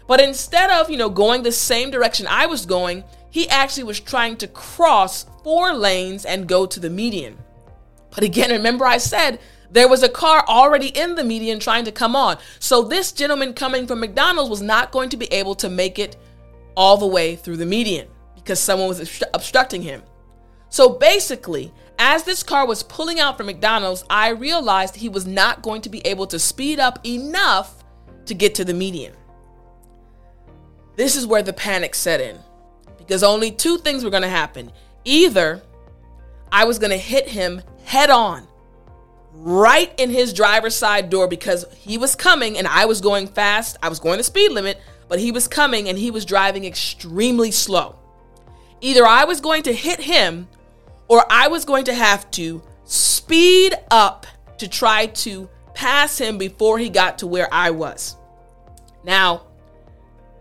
But 0.06 0.20
instead 0.20 0.70
of, 0.70 0.90
you 0.90 0.98
know, 0.98 1.08
going 1.08 1.42
the 1.42 1.52
same 1.52 1.90
direction 1.90 2.26
I 2.28 2.46
was 2.46 2.66
going, 2.66 3.04
he 3.30 3.48
actually 3.48 3.84
was 3.84 4.00
trying 4.00 4.36
to 4.38 4.48
cross 4.48 5.26
four 5.42 5.74
lanes 5.74 6.24
and 6.24 6.46
go 6.46 6.66
to 6.66 6.78
the 6.78 6.90
median. 6.90 7.38
But 8.14 8.24
again, 8.24 8.50
remember 8.50 8.84
I 8.84 8.98
said 8.98 9.40
there 9.70 9.88
was 9.88 10.02
a 10.02 10.08
car 10.08 10.44
already 10.46 10.88
in 10.88 11.14
the 11.14 11.24
median 11.24 11.58
trying 11.58 11.84
to 11.86 11.92
come 11.92 12.14
on. 12.14 12.36
So 12.58 12.82
this 12.82 13.12
gentleman 13.12 13.54
coming 13.54 13.86
from 13.86 14.00
McDonald's 14.00 14.50
was 14.50 14.62
not 14.62 14.92
going 14.92 15.08
to 15.08 15.16
be 15.16 15.26
able 15.32 15.54
to 15.56 15.70
make 15.70 15.98
it 15.98 16.16
all 16.76 16.96
the 16.96 17.06
way 17.06 17.34
through 17.34 17.56
the 17.56 17.66
median 17.66 18.08
because 18.44 18.60
someone 18.60 18.88
was 18.88 19.22
obstructing 19.32 19.82
him. 19.82 20.02
So 20.68 20.90
basically, 20.90 21.72
as 21.98 22.24
this 22.24 22.42
car 22.42 22.66
was 22.66 22.82
pulling 22.82 23.18
out 23.18 23.36
from 23.38 23.46
McDonald's, 23.46 24.04
I 24.10 24.30
realized 24.30 24.96
he 24.96 25.08
was 25.08 25.26
not 25.26 25.62
going 25.62 25.80
to 25.82 25.88
be 25.88 26.00
able 26.06 26.26
to 26.26 26.38
speed 26.38 26.78
up 26.78 26.98
enough 27.06 27.82
to 28.26 28.34
get 28.34 28.54
to 28.56 28.64
the 28.64 28.74
median. 28.74 29.14
This 30.96 31.16
is 31.16 31.26
where 31.26 31.42
the 31.42 31.52
panic 31.52 31.94
set 31.94 32.20
in 32.20 32.38
because 32.98 33.22
only 33.22 33.50
two 33.50 33.78
things 33.78 34.04
were 34.04 34.10
going 34.10 34.22
to 34.22 34.28
happen. 34.28 34.70
Either 35.04 35.62
I 36.52 36.64
was 36.64 36.78
going 36.78 36.90
to 36.90 36.98
hit 36.98 37.28
him 37.28 37.62
head 37.84 38.10
on 38.10 38.46
right 39.32 39.92
in 39.98 40.10
his 40.10 40.32
driver's 40.32 40.76
side 40.76 41.10
door 41.10 41.28
because 41.28 41.64
he 41.78 41.98
was 41.98 42.14
coming 42.14 42.58
and 42.58 42.66
I 42.66 42.84
was 42.84 43.00
going 43.00 43.26
fast. 43.26 43.76
I 43.82 43.88
was 43.88 43.98
going 43.98 44.18
the 44.18 44.24
speed 44.24 44.52
limit, 44.52 44.80
but 45.08 45.18
he 45.18 45.32
was 45.32 45.48
coming 45.48 45.88
and 45.88 45.98
he 45.98 46.10
was 46.10 46.24
driving 46.24 46.64
extremely 46.64 47.50
slow. 47.50 47.98
Either 48.84 49.06
I 49.06 49.24
was 49.24 49.40
going 49.40 49.62
to 49.62 49.72
hit 49.72 49.98
him 49.98 50.46
or 51.08 51.24
I 51.30 51.48
was 51.48 51.64
going 51.64 51.86
to 51.86 51.94
have 51.94 52.30
to 52.32 52.62
speed 52.84 53.72
up 53.90 54.26
to 54.58 54.68
try 54.68 55.06
to 55.06 55.48
pass 55.72 56.18
him 56.18 56.36
before 56.36 56.78
he 56.78 56.90
got 56.90 57.16
to 57.20 57.26
where 57.26 57.48
I 57.50 57.70
was. 57.70 58.18
Now, 59.02 59.46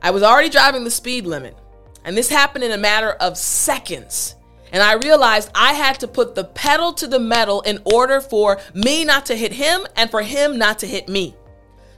I 0.01 0.11
was 0.11 0.23
already 0.23 0.49
driving 0.49 0.83
the 0.83 0.91
speed 0.91 1.25
limit, 1.25 1.57
and 2.03 2.17
this 2.17 2.27
happened 2.27 2.65
in 2.65 2.73
a 2.73 2.77
matter 2.77 3.11
of 3.11 3.37
seconds. 3.37 4.35
And 4.73 4.83
I 4.83 4.95
realized 4.95 5.49
I 5.55 5.71
had 5.71 6.01
to 6.01 6.07
put 6.09 6.35
the 6.35 6.43
pedal 6.43 6.91
to 6.95 7.07
the 7.07 7.19
metal 7.19 7.61
in 7.61 7.79
order 7.85 8.19
for 8.19 8.59
me 8.73 9.05
not 9.05 9.25
to 9.27 9.37
hit 9.37 9.53
him 9.53 9.87
and 9.95 10.11
for 10.11 10.21
him 10.21 10.57
not 10.57 10.79
to 10.79 10.85
hit 10.85 11.07
me. 11.07 11.33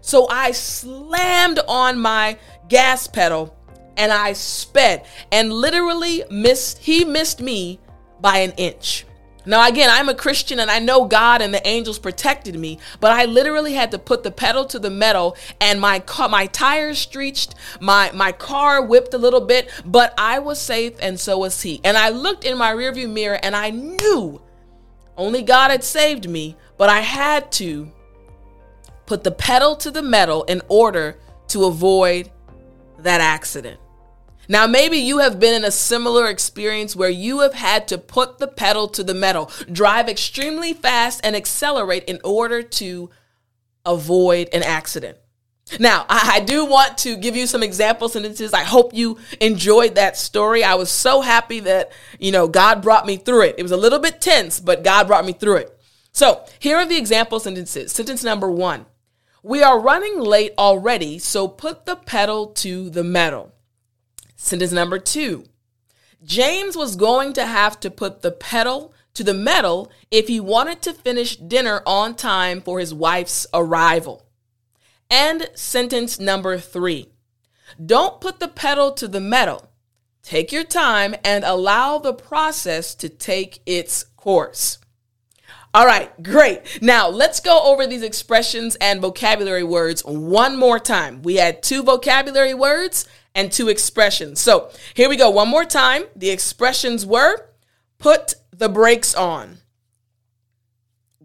So 0.02 0.28
I 0.30 0.52
slammed 0.52 1.60
on 1.68 1.98
my 1.98 2.38
gas 2.70 3.08
pedal 3.08 3.58
and 3.98 4.12
I 4.12 4.34
sped 4.34 5.06
and 5.32 5.52
literally 5.52 6.24
missed, 6.30 6.80
he 6.80 7.06
missed 7.06 7.42
me 7.42 7.80
by 8.22 8.40
an 8.40 8.52
inch. 8.52 9.06
Now, 9.48 9.68
again, 9.68 9.90
I'm 9.92 10.10
a 10.10 10.16
Christian 10.16 10.60
and 10.60 10.72
I 10.72 10.80
know 10.80 11.06
God 11.06 11.42
and 11.42 11.54
the 11.54 11.66
angels 11.68 12.00
protected 12.00 12.58
me, 12.58 12.80
but 13.00 13.12
I 13.12 13.26
literally 13.26 13.74
had 13.74 13.92
to 13.92 14.00
put 14.00 14.24
the 14.24 14.32
pedal 14.32 14.66
to 14.66 14.80
the 14.80 14.90
metal 14.90 15.38
and 15.62 15.80
my 15.80 16.00
car, 16.00 16.30
my 16.30 16.48
tires 16.48 16.98
screeched, 16.98 17.54
my, 17.80 18.12
my 18.14 18.32
car 18.32 18.84
whipped 18.84 19.14
a 19.14 19.20
little 19.20 19.42
bit, 19.42 19.70
but 19.86 20.16
I 20.18 20.40
was 20.40 20.60
safe 20.60 20.94
and 21.00 21.20
so 21.20 21.38
was 21.38 21.62
he. 21.62 21.80
And 21.84 21.96
I 21.96 22.10
looked 22.10 22.44
in 22.44 22.58
my 22.58 22.74
rearview 22.74 23.10
mirror 23.10 23.40
and 23.44 23.56
I 23.56 23.70
knew 23.70 24.42
only 25.18 25.44
God 25.44 25.72
had 25.72 25.84
saved 25.84 26.28
me, 26.28 26.58
but 26.78 26.90
I 26.90 27.02
had 27.02 27.52
to 27.54 27.92
put 29.06 29.24
the 29.24 29.32
pedal 29.32 29.76
to 29.78 29.92
the 29.92 30.02
metal 30.02 30.44
in 30.46 30.62
order 30.68 31.20
to 31.50 31.66
avoid 31.66 32.32
that 33.00 33.22
accident. 33.22 33.80
Now, 34.48 34.68
maybe 34.68 34.98
you 34.98 35.20
have 35.20 35.40
been 35.40 35.54
in 35.54 35.66
a 35.66 35.72
similar 35.72 36.28
experience 36.28 36.96
where 36.96 37.10
you 37.10 37.40
have 37.40 37.54
had 37.54 37.88
to 37.90 37.98
put 37.98 38.38
the 38.38 38.48
pedal 38.48 38.88
to 38.90 39.04
the 39.04 39.14
metal, 39.14 39.52
drive 39.72 40.08
extremely 40.08 40.74
fast, 40.74 41.22
and 41.24 41.36
accelerate 41.36 42.04
in 42.06 42.20
order 42.24 42.62
to 42.62 43.10
avoid 43.86 44.50
an 44.54 44.64
accident. 44.64 45.18
Now, 45.80 46.06
I, 46.08 46.42
do 46.42 46.64
want 46.64 47.00
to 47.00 47.18
give 47.18 47.36
you 47.36 47.48
some 47.48 47.64
example 47.64 48.08
sentences. 48.08 48.54
I 48.54 48.64
hope 48.64 48.94
you 48.94 49.18
enjoyed 49.42 49.96
that 49.96 50.16
story. 50.16 50.64
I 50.64 50.76
was 50.76 50.92
so 50.92 51.22
happy 51.22 51.60
that, 51.62 51.92
you 52.20 52.32
know, 52.32 52.48
God 52.48 52.84
brought 52.84 53.08
me 53.08 53.18
through 53.18 53.42
it. 53.46 53.56
It 53.58 53.64
was 53.64 53.72
a 53.72 53.78
little 53.78 53.98
bit 53.98 54.22
tense, 54.22 54.60
but 54.60 54.84
God 54.84 55.08
brought 55.08 55.26
me 55.26 55.34
through 55.34 55.58
it. 55.58 55.80
So, 56.12 56.46
here 56.60 56.78
are 56.78 56.86
the 56.86 56.98
example 56.98 57.40
sentences. 57.40 57.92
Sentence 57.92 58.24
number 58.24 58.50
one 58.50 58.86
We 59.42 59.64
are 59.64 59.80
running 59.80 60.20
late 60.20 60.54
already, 60.56 61.18
so 61.18 61.48
put 61.48 61.88
the 61.88 61.96
pedal 61.96 62.48
to 62.48 62.92
the 62.92 63.04
metal. 63.04 63.55
Sentence 64.36 64.72
number 64.72 65.00
two 65.00 65.46
James 66.24 66.76
was 66.76 66.96
going 66.96 67.34
to 67.34 67.46
have 67.46 67.80
to 67.82 67.92
put 67.92 68.22
the 68.22 68.32
pedal 68.32 68.94
to 69.14 69.24
the 69.24 69.34
metal 69.34 69.92
if 70.12 70.28
he 70.28 70.40
wanted 70.40 70.82
to 70.82 70.94
finish 70.94 71.38
dinner 71.38 71.82
on 71.86 72.16
time 72.16 72.62
for 72.62 72.80
his 72.80 72.94
wife's 72.94 73.48
arrival. 73.54 74.26
And 75.10 75.50
sentence 75.56 76.20
number 76.20 76.58
three 76.58 77.10
Don't 77.84 78.22
put 78.22 78.40
the 78.40 78.48
pedal 78.48 78.92
to 78.94 79.08
the 79.08 79.22
metal. 79.22 79.70
Take 80.22 80.52
your 80.52 80.64
time 80.64 81.16
and 81.24 81.44
allow 81.44 82.00
the 82.00 82.14
process 82.14 82.96
to 82.96 83.10
take 83.10 83.62
its 83.66 84.04
course. 84.04 84.80
All 85.76 85.86
right, 85.86 86.24
great. 86.24 86.82
Now 86.82 87.10
let's 87.10 87.40
go 87.40 87.62
over 87.64 87.86
these 87.86 88.02
expressions 88.02 88.76
and 88.78 89.02
vocabulary 89.02 89.64
words 89.64 90.04
one 90.04 90.58
more 90.58 90.80
time. 90.80 91.22
We 91.22 91.36
had 91.36 91.62
two 91.62 91.84
vocabulary 91.84 92.54
words 92.54 93.06
and 93.36 93.52
two 93.52 93.68
expressions. 93.68 94.40
So 94.40 94.72
here 94.94 95.10
we 95.10 95.18
go. 95.18 95.30
One 95.30 95.50
more 95.50 95.66
time. 95.66 96.06
The 96.16 96.30
expressions 96.30 97.06
were 97.06 97.50
put 98.00 98.36
the 98.52 98.70
brakes 98.70 99.14
on. 99.14 99.58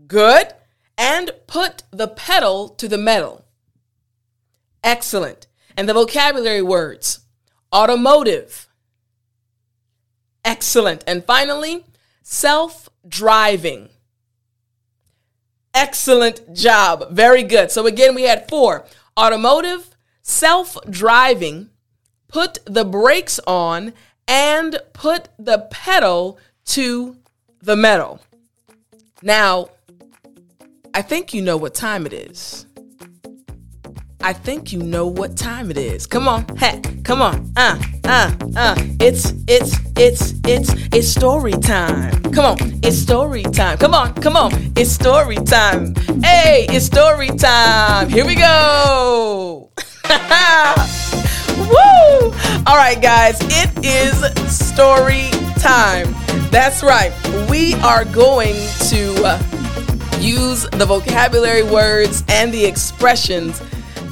Good. 0.06 0.52
And 0.98 1.30
put 1.46 1.84
the 1.90 2.08
pedal 2.08 2.68
to 2.70 2.88
the 2.88 2.98
metal. 2.98 3.46
Excellent. 4.84 5.46
And 5.76 5.88
the 5.88 5.94
vocabulary 5.94 6.60
words 6.60 7.20
automotive. 7.72 8.68
Excellent. 10.44 11.04
And 11.06 11.24
finally, 11.24 11.84
self 12.22 12.88
driving. 13.08 13.88
Excellent 15.72 16.54
job. 16.54 17.10
Very 17.12 17.44
good. 17.44 17.70
So 17.70 17.86
again, 17.86 18.14
we 18.14 18.22
had 18.22 18.48
four 18.48 18.84
automotive, 19.18 19.96
self 20.22 20.76
driving, 20.88 21.70
put 22.30 22.58
the 22.64 22.84
brakes 22.84 23.40
on, 23.46 23.92
and 24.26 24.78
put 24.92 25.28
the 25.38 25.66
pedal 25.70 26.38
to 26.64 27.16
the 27.60 27.76
metal. 27.76 28.20
Now, 29.22 29.70
I 30.94 31.02
think 31.02 31.34
you 31.34 31.42
know 31.42 31.56
what 31.56 31.74
time 31.74 32.06
it 32.06 32.12
is. 32.12 32.66
I 34.22 34.34
think 34.34 34.70
you 34.72 34.80
know 34.80 35.06
what 35.06 35.36
time 35.36 35.70
it 35.70 35.78
is. 35.78 36.06
Come 36.06 36.28
on, 36.28 36.46
heck, 36.56 36.84
come 37.04 37.22
on, 37.22 37.52
uh, 37.56 37.80
uh, 38.04 38.32
uh. 38.54 38.74
It's, 39.00 39.32
it's, 39.48 39.76
it's, 39.96 40.34
it's, 40.46 40.72
it's 40.92 41.08
story 41.08 41.52
time. 41.52 42.22
Come 42.24 42.44
on, 42.44 42.56
it's 42.82 42.98
story 42.98 43.42
time. 43.42 43.78
Come 43.78 43.94
on, 43.94 44.12
come 44.14 44.36
on, 44.36 44.52
it's 44.76 44.90
story 44.90 45.36
time. 45.36 45.94
Hey, 46.22 46.66
it's 46.68 46.84
story 46.84 47.28
time. 47.28 48.10
Here 48.10 48.26
we 48.26 48.34
go. 48.34 49.72
Woo! 51.70 52.32
All 52.66 52.76
right, 52.76 53.00
guys, 53.00 53.38
it 53.42 53.70
is 53.84 54.18
story 54.52 55.30
time. 55.60 56.12
That's 56.50 56.82
right. 56.82 57.12
We 57.48 57.74
are 57.74 58.04
going 58.04 58.56
to 58.88 59.14
uh, 59.24 60.18
use 60.18 60.68
the 60.70 60.84
vocabulary 60.84 61.62
words 61.62 62.24
and 62.28 62.52
the 62.52 62.64
expressions 62.64 63.62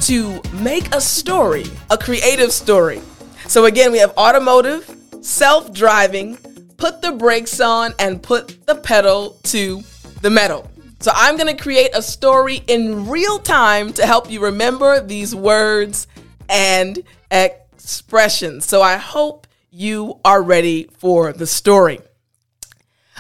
to 0.03 0.40
make 0.55 0.94
a 0.94 1.01
story, 1.01 1.66
a 1.90 1.99
creative 1.99 2.53
story. 2.53 3.03
So, 3.49 3.64
again, 3.64 3.90
we 3.90 3.99
have 3.99 4.16
automotive, 4.16 4.88
self 5.21 5.73
driving, 5.73 6.37
put 6.77 7.03
the 7.03 7.12
brakes 7.12 7.61
on, 7.61 7.92
and 7.99 8.23
put 8.23 8.64
the 8.66 8.77
pedal 8.77 9.38
to 9.44 9.83
the 10.23 10.31
metal. 10.31 10.71
So, 11.01 11.11
I'm 11.14 11.37
going 11.37 11.55
to 11.55 11.61
create 11.61 11.90
a 11.92 12.03
story 12.03 12.62
in 12.68 13.09
real 13.09 13.38
time 13.40 13.92
to 13.94 14.07
help 14.07 14.31
you 14.31 14.40
remember 14.40 15.01
these 15.01 15.35
words 15.35 16.07
and 16.49 17.03
expressions. 17.31 18.67
So 18.67 18.83
I 18.83 18.97
hope 18.97 19.47
you 19.71 20.21
are 20.25 20.43
ready 20.43 20.88
for 20.99 21.33
the 21.33 21.47
story. 21.47 22.01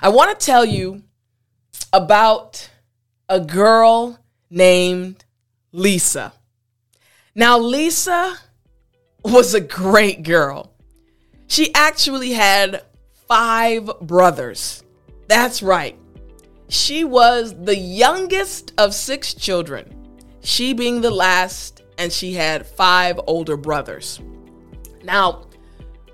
I 0.00 0.08
want 0.08 0.38
to 0.38 0.46
tell 0.46 0.64
you 0.64 1.02
about 1.92 2.70
a 3.28 3.40
girl 3.40 4.18
named 4.50 5.24
Lisa. 5.72 6.32
Now, 7.34 7.58
Lisa 7.58 8.36
was 9.24 9.54
a 9.54 9.60
great 9.60 10.22
girl. 10.22 10.72
She 11.46 11.72
actually 11.74 12.32
had 12.32 12.82
five 13.26 13.90
brothers. 14.00 14.82
That's 15.28 15.62
right. 15.62 15.96
She 16.68 17.04
was 17.04 17.54
the 17.54 17.76
youngest 17.76 18.72
of 18.78 18.94
six 18.94 19.34
children, 19.34 19.94
she 20.42 20.72
being 20.72 21.00
the 21.00 21.10
last, 21.10 21.77
and 21.98 22.12
she 22.12 22.32
had 22.32 22.66
five 22.66 23.20
older 23.26 23.56
brothers. 23.56 24.20
Now, 25.04 25.48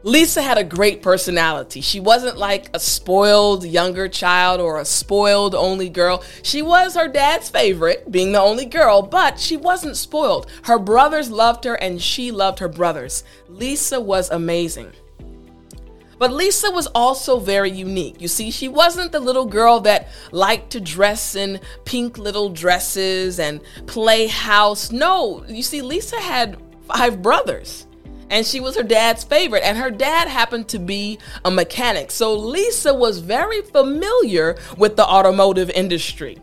Lisa 0.02 0.42
had 0.42 0.58
a 0.58 0.64
great 0.64 1.00
personality. 1.00 1.80
She 1.80 1.98
wasn't 1.98 2.36
like 2.36 2.68
a 2.74 2.78
spoiled 2.78 3.64
younger 3.64 4.06
child 4.06 4.60
or 4.60 4.78
a 4.78 4.84
spoiled 4.84 5.54
only 5.54 5.88
girl. 5.88 6.22
She 6.42 6.60
was 6.60 6.94
her 6.94 7.08
dad's 7.08 7.48
favorite, 7.48 8.12
being 8.12 8.32
the 8.32 8.40
only 8.40 8.66
girl, 8.66 9.00
but 9.00 9.40
she 9.40 9.56
wasn't 9.56 9.96
spoiled. 9.96 10.50
Her 10.64 10.78
brothers 10.78 11.30
loved 11.30 11.64
her 11.64 11.74
and 11.76 12.02
she 12.02 12.30
loved 12.30 12.58
her 12.58 12.68
brothers. 12.68 13.24
Lisa 13.48 13.98
was 13.98 14.30
amazing. 14.30 14.92
But 16.18 16.32
Lisa 16.32 16.70
was 16.70 16.86
also 16.88 17.38
very 17.38 17.70
unique. 17.70 18.20
You 18.20 18.28
see, 18.28 18.50
she 18.50 18.68
wasn't 18.68 19.12
the 19.12 19.20
little 19.20 19.46
girl 19.46 19.80
that 19.80 20.08
liked 20.32 20.70
to 20.70 20.80
dress 20.80 21.34
in 21.34 21.60
pink 21.84 22.18
little 22.18 22.48
dresses 22.48 23.38
and 23.38 23.60
play 23.86 24.26
house. 24.26 24.92
No, 24.92 25.44
you 25.48 25.62
see, 25.62 25.82
Lisa 25.82 26.20
had 26.20 26.56
five 26.86 27.22
brothers 27.22 27.86
and 28.30 28.46
she 28.46 28.60
was 28.60 28.76
her 28.76 28.82
dad's 28.82 29.24
favorite. 29.24 29.62
And 29.62 29.78
her 29.78 29.90
dad 29.90 30.28
happened 30.28 30.68
to 30.68 30.78
be 30.78 31.18
a 31.44 31.50
mechanic. 31.50 32.10
So 32.10 32.34
Lisa 32.34 32.94
was 32.94 33.18
very 33.18 33.62
familiar 33.62 34.56
with 34.76 34.96
the 34.96 35.06
automotive 35.06 35.70
industry. 35.70 36.38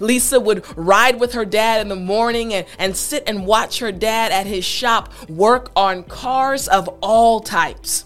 Lisa 0.00 0.40
would 0.40 0.64
ride 0.76 1.20
with 1.20 1.32
her 1.32 1.44
dad 1.44 1.80
in 1.80 1.88
the 1.88 1.96
morning 1.96 2.54
and, 2.54 2.66
and 2.78 2.96
sit 2.96 3.22
and 3.26 3.46
watch 3.46 3.78
her 3.78 3.92
dad 3.92 4.32
at 4.32 4.46
his 4.46 4.64
shop 4.64 5.12
work 5.28 5.70
on 5.76 6.04
cars 6.04 6.68
of 6.68 6.88
all 7.00 7.40
types. 7.40 8.04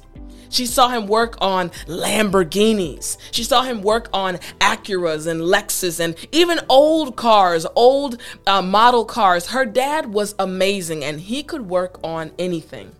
She 0.50 0.66
saw 0.66 0.88
him 0.88 1.06
work 1.06 1.36
on 1.40 1.70
Lamborghinis. 1.86 3.16
She 3.30 3.44
saw 3.44 3.62
him 3.62 3.82
work 3.82 4.08
on 4.12 4.36
Acuras 4.60 5.26
and 5.26 5.40
Lexus 5.40 6.00
and 6.00 6.14
even 6.32 6.60
old 6.68 7.16
cars, 7.16 7.66
old 7.74 8.20
uh, 8.46 8.60
model 8.60 9.04
cars. 9.04 9.46
Her 9.48 9.64
dad 9.64 10.12
was 10.12 10.34
amazing 10.38 11.04
and 11.04 11.20
he 11.20 11.42
could 11.42 11.68
work 11.68 11.98
on 12.02 12.32
anything. 12.38 12.92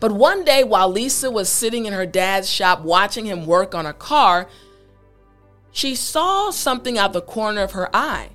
But 0.00 0.12
one 0.12 0.44
day, 0.44 0.64
while 0.64 0.88
Lisa 0.88 1.30
was 1.30 1.48
sitting 1.48 1.86
in 1.86 1.92
her 1.92 2.06
dad's 2.06 2.48
shop 2.48 2.82
watching 2.82 3.26
him 3.26 3.46
work 3.46 3.74
on 3.74 3.84
a 3.84 3.92
car, 3.92 4.48
she 5.70 5.94
saw 5.94 6.50
something 6.50 6.96
out 6.96 7.12
the 7.12 7.20
corner 7.20 7.62
of 7.62 7.72
her 7.72 7.94
eye. 7.94 8.30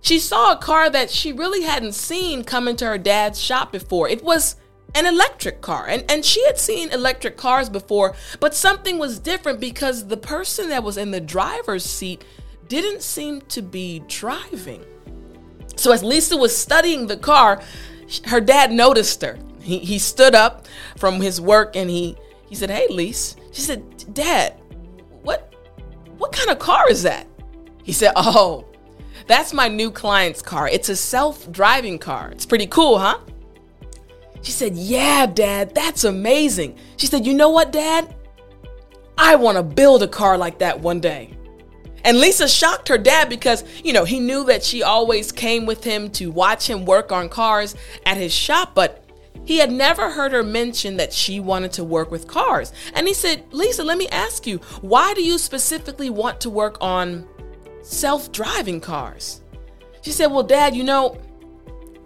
She 0.00 0.18
saw 0.18 0.52
a 0.52 0.58
car 0.58 0.90
that 0.90 1.10
she 1.10 1.32
really 1.32 1.62
hadn't 1.62 1.94
seen 1.94 2.44
come 2.44 2.68
into 2.68 2.84
her 2.84 2.98
dad's 2.98 3.40
shop 3.40 3.72
before. 3.72 4.08
It 4.08 4.22
was 4.22 4.56
an 4.94 5.06
electric 5.06 5.60
car. 5.60 5.86
And, 5.88 6.08
and 6.10 6.24
she 6.24 6.44
had 6.46 6.58
seen 6.58 6.90
electric 6.90 7.36
cars 7.36 7.68
before, 7.68 8.14
but 8.40 8.54
something 8.54 8.98
was 8.98 9.18
different 9.18 9.60
because 9.60 10.06
the 10.06 10.16
person 10.16 10.68
that 10.68 10.82
was 10.82 10.96
in 10.96 11.10
the 11.10 11.20
driver's 11.20 11.84
seat 11.84 12.24
didn't 12.68 13.02
seem 13.02 13.40
to 13.42 13.62
be 13.62 14.02
driving. 14.08 14.84
So 15.76 15.92
as 15.92 16.02
Lisa 16.02 16.36
was 16.36 16.56
studying 16.56 17.06
the 17.06 17.16
car, 17.16 17.60
her 18.26 18.40
dad 18.40 18.70
noticed 18.72 19.22
her. 19.22 19.38
He, 19.60 19.78
he 19.78 19.98
stood 19.98 20.34
up 20.34 20.66
from 20.96 21.20
his 21.20 21.40
work 21.40 21.74
and 21.76 21.90
he, 21.90 22.16
he 22.48 22.54
said, 22.54 22.70
Hey, 22.70 22.86
Lise. 22.88 23.36
She 23.52 23.60
said, 23.60 24.14
Dad, 24.14 24.54
what, 25.22 25.54
what 26.18 26.32
kind 26.32 26.50
of 26.50 26.58
car 26.58 26.88
is 26.90 27.02
that? 27.02 27.26
He 27.82 27.92
said, 27.92 28.12
Oh, 28.16 28.66
that's 29.26 29.52
my 29.52 29.68
new 29.68 29.90
client's 29.90 30.42
car. 30.42 30.68
It's 30.68 30.88
a 30.88 30.96
self 30.96 31.50
driving 31.50 31.98
car. 31.98 32.30
It's 32.30 32.46
pretty 32.46 32.66
cool, 32.66 32.98
huh? 32.98 33.18
She 34.44 34.52
said, 34.52 34.76
Yeah, 34.76 35.26
Dad, 35.26 35.74
that's 35.74 36.04
amazing. 36.04 36.78
She 36.98 37.06
said, 37.06 37.26
You 37.26 37.32
know 37.34 37.48
what, 37.48 37.72
Dad? 37.72 38.14
I 39.16 39.36
want 39.36 39.56
to 39.56 39.62
build 39.62 40.02
a 40.02 40.08
car 40.08 40.36
like 40.36 40.58
that 40.58 40.78
one 40.78 41.00
day. 41.00 41.34
And 42.04 42.20
Lisa 42.20 42.46
shocked 42.46 42.88
her 42.88 42.98
dad 42.98 43.30
because, 43.30 43.64
you 43.82 43.94
know, 43.94 44.04
he 44.04 44.20
knew 44.20 44.44
that 44.44 44.62
she 44.62 44.82
always 44.82 45.32
came 45.32 45.64
with 45.64 45.82
him 45.82 46.10
to 46.10 46.30
watch 46.30 46.68
him 46.68 46.84
work 46.84 47.10
on 47.10 47.30
cars 47.30 47.74
at 48.04 48.18
his 48.18 48.34
shop, 48.34 48.74
but 48.74 49.02
he 49.46 49.56
had 49.56 49.72
never 49.72 50.10
heard 50.10 50.32
her 50.32 50.42
mention 50.42 50.98
that 50.98 51.14
she 51.14 51.40
wanted 51.40 51.72
to 51.72 51.84
work 51.84 52.10
with 52.10 52.26
cars. 52.26 52.74
And 52.92 53.08
he 53.08 53.14
said, 53.14 53.44
Lisa, 53.52 53.82
let 53.82 53.96
me 53.96 54.08
ask 54.08 54.46
you, 54.46 54.58
why 54.82 55.14
do 55.14 55.22
you 55.22 55.38
specifically 55.38 56.10
want 56.10 56.42
to 56.42 56.50
work 56.50 56.76
on 56.82 57.26
self 57.80 58.30
driving 58.30 58.82
cars? 58.82 59.40
She 60.02 60.10
said, 60.10 60.26
Well, 60.26 60.42
Dad, 60.42 60.76
you 60.76 60.84
know, 60.84 61.18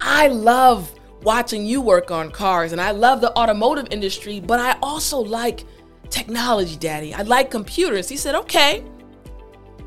I 0.01 0.29
love 0.29 0.95
watching 1.23 1.67
you 1.67 1.81
work 1.81 2.11
on 2.11 2.31
cars 2.31 2.73
and 2.73 2.81
I 2.81 2.93
love 2.93 3.21
the 3.21 3.37
automotive 3.37 3.89
industry, 3.91 4.41
but 4.41 4.61
I 4.61 4.79
also 4.83 5.19
like 5.19 5.65
technology, 6.11 6.77
Daddy. 6.77 7.15
I 7.15 7.23
like 7.23 7.51
computers. 7.51 8.09
He 8.09 8.17
said, 8.17 8.35
Okay. 8.35 8.85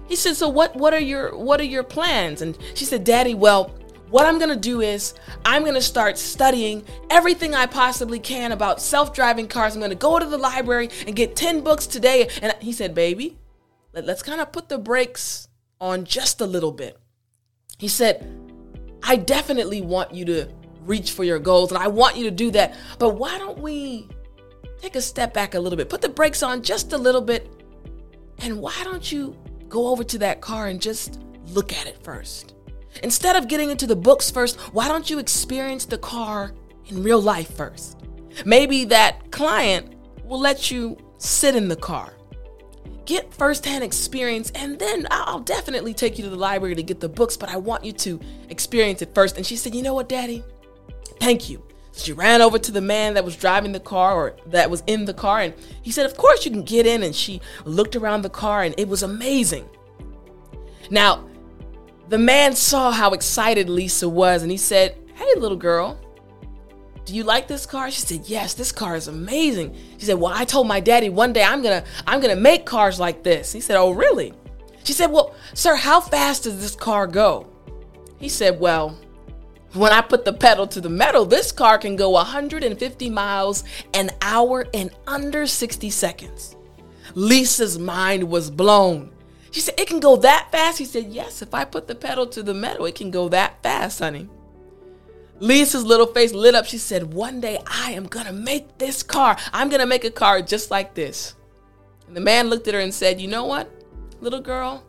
He 0.07 0.15
said, 0.15 0.35
So 0.35 0.49
what 0.49 0.75
what 0.75 0.93
are 0.93 0.99
your 0.99 1.37
what 1.37 1.59
are 1.59 1.65
your 1.65 1.83
plans? 1.83 2.41
And 2.41 2.57
she 2.73 2.85
said, 2.85 3.03
Daddy, 3.03 3.33
well, 3.33 3.73
what 4.09 4.25
I'm 4.25 4.39
gonna 4.39 4.57
do 4.57 4.81
is 4.81 5.13
I'm 5.45 5.63
gonna 5.63 5.81
start 5.81 6.17
studying 6.17 6.83
everything 7.09 7.55
I 7.55 7.65
possibly 7.65 8.19
can 8.19 8.51
about 8.51 8.81
self-driving 8.81 9.47
cars. 9.47 9.73
I'm 9.73 9.81
gonna 9.81 9.95
go 9.95 10.19
to 10.19 10.25
the 10.25 10.37
library 10.37 10.89
and 11.07 11.15
get 11.15 11.35
10 11.35 11.61
books 11.61 11.87
today. 11.87 12.29
And 12.41 12.53
he 12.59 12.73
said, 12.73 12.93
baby, 12.93 13.37
let, 13.93 14.05
let's 14.05 14.21
kind 14.21 14.41
of 14.41 14.51
put 14.51 14.67
the 14.67 14.77
brakes 14.77 15.47
on 15.79 16.03
just 16.03 16.41
a 16.41 16.45
little 16.45 16.73
bit. 16.73 16.97
He 17.77 17.87
said, 17.87 18.27
I 19.01 19.15
definitely 19.15 19.81
want 19.81 20.13
you 20.13 20.25
to 20.25 20.49
reach 20.85 21.11
for 21.11 21.23
your 21.23 21.39
goals 21.39 21.71
and 21.71 21.81
I 21.81 21.87
want 21.87 22.17
you 22.17 22.23
to 22.25 22.31
do 22.31 22.51
that. 22.51 22.75
But 22.99 23.15
why 23.15 23.37
don't 23.37 23.59
we 23.59 24.07
take 24.81 24.95
a 24.95 25.01
step 25.01 25.33
back 25.33 25.53
a 25.53 25.59
little 25.59 25.77
bit, 25.77 25.89
put 25.89 26.01
the 26.01 26.09
brakes 26.09 26.43
on 26.43 26.63
just 26.63 26.93
a 26.93 26.97
little 26.97 27.21
bit, 27.21 27.49
and 28.39 28.59
why 28.59 28.75
don't 28.83 29.11
you 29.11 29.37
go 29.69 29.87
over 29.89 30.03
to 30.03 30.17
that 30.19 30.41
car 30.41 30.67
and 30.67 30.81
just 30.81 31.19
look 31.47 31.71
at 31.73 31.87
it 31.87 32.03
first? 32.03 32.55
Instead 33.03 33.35
of 33.35 33.47
getting 33.47 33.69
into 33.69 33.87
the 33.87 33.95
books 33.95 34.29
first, 34.29 34.59
why 34.73 34.87
don't 34.87 35.09
you 35.09 35.19
experience 35.19 35.85
the 35.85 35.97
car 35.97 36.53
in 36.87 37.03
real 37.03 37.21
life 37.21 37.55
first? 37.55 38.01
Maybe 38.45 38.85
that 38.85 39.31
client 39.31 39.95
will 40.23 40.39
let 40.39 40.71
you 40.71 40.97
sit 41.17 41.55
in 41.55 41.67
the 41.67 41.75
car. 41.75 42.13
Get 43.05 43.33
firsthand 43.33 43.83
experience, 43.83 44.51
and 44.51 44.77
then 44.77 45.07
I'll 45.11 45.39
definitely 45.39 45.93
take 45.93 46.17
you 46.17 46.23
to 46.23 46.29
the 46.29 46.35
library 46.35 46.75
to 46.75 46.83
get 46.83 46.99
the 46.99 47.09
books, 47.09 47.35
but 47.35 47.49
I 47.49 47.57
want 47.57 47.83
you 47.83 47.91
to 47.93 48.19
experience 48.49 49.01
it 49.01 49.13
first. 49.13 49.37
And 49.37 49.45
she 49.45 49.55
said, 49.55 49.75
You 49.75 49.81
know 49.83 49.93
what, 49.93 50.07
Daddy? 50.07 50.43
Thank 51.21 51.49
you. 51.49 51.63
She 51.93 52.11
ran 52.13 52.41
over 52.41 52.57
to 52.57 52.71
the 52.71 52.81
man 52.81 53.13
that 53.13 53.23
was 53.23 53.35
driving 53.35 53.71
the 53.71 53.79
car 53.79 54.15
or 54.15 54.35
that 54.47 54.69
was 54.69 54.81
in 54.87 55.05
the 55.05 55.13
car, 55.13 55.39
and 55.39 55.53
he 55.81 55.91
said, 55.91 56.05
Of 56.05 56.17
course 56.17 56.43
you 56.45 56.51
can 56.51 56.63
get 56.63 56.85
in. 56.85 57.03
And 57.03 57.15
she 57.15 57.39
looked 57.63 57.95
around 57.95 58.23
the 58.23 58.29
car, 58.29 58.63
and 58.63 58.73
it 58.77 58.87
was 58.87 59.03
amazing. 59.03 59.69
Now, 60.89 61.29
the 62.09 62.17
man 62.17 62.53
saw 62.53 62.91
how 62.91 63.11
excited 63.11 63.69
Lisa 63.69 64.09
was 64.09 64.41
and 64.41 64.51
he 64.51 64.57
said, 64.57 64.97
Hey, 65.15 65.33
little 65.37 65.55
girl, 65.55 65.97
do 67.05 67.15
you 67.15 67.23
like 67.23 67.47
this 67.47 67.65
car? 67.65 67.89
She 67.89 68.01
said, 68.01 68.23
Yes, 68.25 68.53
this 68.53 68.73
car 68.73 68.97
is 68.97 69.07
amazing. 69.07 69.73
She 69.97 70.05
said, 70.05 70.19
Well, 70.19 70.33
I 70.33 70.43
told 70.43 70.67
my 70.67 70.81
daddy 70.81 71.07
one 71.07 71.31
day 71.31 71.43
I'm 71.43 71.61
gonna 71.61 71.85
I'm 72.05 72.19
gonna 72.19 72.35
make 72.35 72.65
cars 72.65 72.99
like 72.99 73.23
this. 73.23 73.53
He 73.53 73.61
said, 73.61 73.77
Oh, 73.77 73.91
really? 73.91 74.33
She 74.83 74.91
said, 74.91 75.07
Well, 75.07 75.33
sir, 75.53 75.75
how 75.75 76.01
fast 76.01 76.43
does 76.43 76.59
this 76.59 76.75
car 76.75 77.07
go? 77.07 77.47
He 78.17 78.27
said, 78.27 78.59
Well, 78.59 78.99
when 79.73 79.93
I 79.93 80.01
put 80.01 80.25
the 80.25 80.33
pedal 80.33 80.67
to 80.67 80.81
the 80.81 80.89
metal, 80.89 81.25
this 81.25 81.51
car 81.51 81.77
can 81.77 81.95
go 81.95 82.11
150 82.11 83.09
miles 83.09 83.63
an 83.93 84.09
hour 84.21 84.67
in 84.73 84.91
under 85.07 85.47
60 85.47 85.89
seconds. 85.89 86.55
Lisa's 87.15 87.79
mind 87.79 88.23
was 88.23 88.49
blown. 88.49 89.11
She 89.51 89.59
said, 89.59 89.79
It 89.79 89.87
can 89.87 89.99
go 89.99 90.15
that 90.17 90.49
fast? 90.51 90.77
He 90.77 90.85
said, 90.85 91.07
Yes, 91.07 91.41
if 91.41 91.53
I 91.53 91.65
put 91.65 91.87
the 91.87 91.95
pedal 91.95 92.27
to 92.27 92.43
the 92.43 92.53
metal, 92.53 92.85
it 92.85 92.95
can 92.95 93.11
go 93.11 93.29
that 93.29 93.61
fast, 93.63 93.99
honey. 93.99 94.29
Lisa's 95.39 95.83
little 95.83 96.07
face 96.07 96.33
lit 96.33 96.55
up. 96.55 96.65
She 96.65 96.77
said, 96.77 97.13
One 97.13 97.41
day 97.41 97.59
I 97.65 97.91
am 97.91 98.07
going 98.07 98.27
to 98.27 98.33
make 98.33 98.77
this 98.77 99.03
car. 99.03 99.37
I'm 99.51 99.69
going 99.69 99.81
to 99.81 99.87
make 99.87 100.03
a 100.05 100.11
car 100.11 100.41
just 100.41 100.71
like 100.71 100.93
this. 100.93 101.35
And 102.07 102.15
the 102.15 102.21
man 102.21 102.49
looked 102.49 102.67
at 102.67 102.73
her 102.73 102.79
and 102.79 102.93
said, 102.93 103.19
You 103.19 103.27
know 103.27 103.45
what, 103.45 103.69
little 104.21 104.41
girl? 104.41 104.83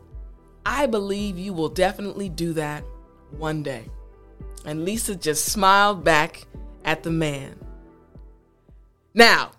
I 0.65 0.85
believe 0.85 1.37
you 1.37 1.53
will 1.53 1.69
definitely 1.69 2.29
do 2.29 2.53
that 2.53 2.83
one 3.31 3.63
day. 3.63 3.89
And 4.65 4.85
Lisa 4.85 5.15
just 5.15 5.45
smiled 5.45 6.03
back 6.03 6.45
at 6.85 7.03
the 7.03 7.11
man. 7.11 7.55
Now, 9.13 9.51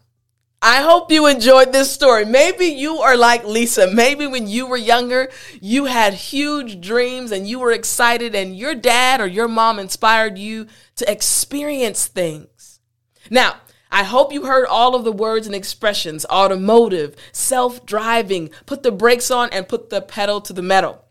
I 0.66 0.80
hope 0.80 1.12
you 1.12 1.26
enjoyed 1.26 1.72
this 1.74 1.92
story. 1.92 2.24
Maybe 2.24 2.64
you 2.64 2.96
are 2.96 3.18
like 3.18 3.44
Lisa. 3.44 3.92
Maybe 3.92 4.26
when 4.26 4.46
you 4.46 4.66
were 4.66 4.78
younger, 4.78 5.30
you 5.60 5.84
had 5.84 6.14
huge 6.14 6.80
dreams 6.80 7.32
and 7.32 7.46
you 7.46 7.58
were 7.58 7.70
excited, 7.70 8.34
and 8.34 8.56
your 8.56 8.74
dad 8.74 9.20
or 9.20 9.26
your 9.26 9.46
mom 9.46 9.78
inspired 9.78 10.38
you 10.38 10.66
to 10.96 11.10
experience 11.10 12.06
things. 12.06 12.80
Now, 13.28 13.56
I 13.92 14.04
hope 14.04 14.32
you 14.32 14.46
heard 14.46 14.66
all 14.66 14.94
of 14.94 15.04
the 15.04 15.12
words 15.12 15.46
and 15.46 15.54
expressions 15.54 16.24
automotive, 16.30 17.14
self 17.30 17.84
driving, 17.84 18.48
put 18.64 18.82
the 18.82 18.90
brakes 18.90 19.30
on, 19.30 19.50
and 19.50 19.68
put 19.68 19.90
the 19.90 20.00
pedal 20.00 20.40
to 20.40 20.54
the 20.54 20.62
metal. 20.62 21.03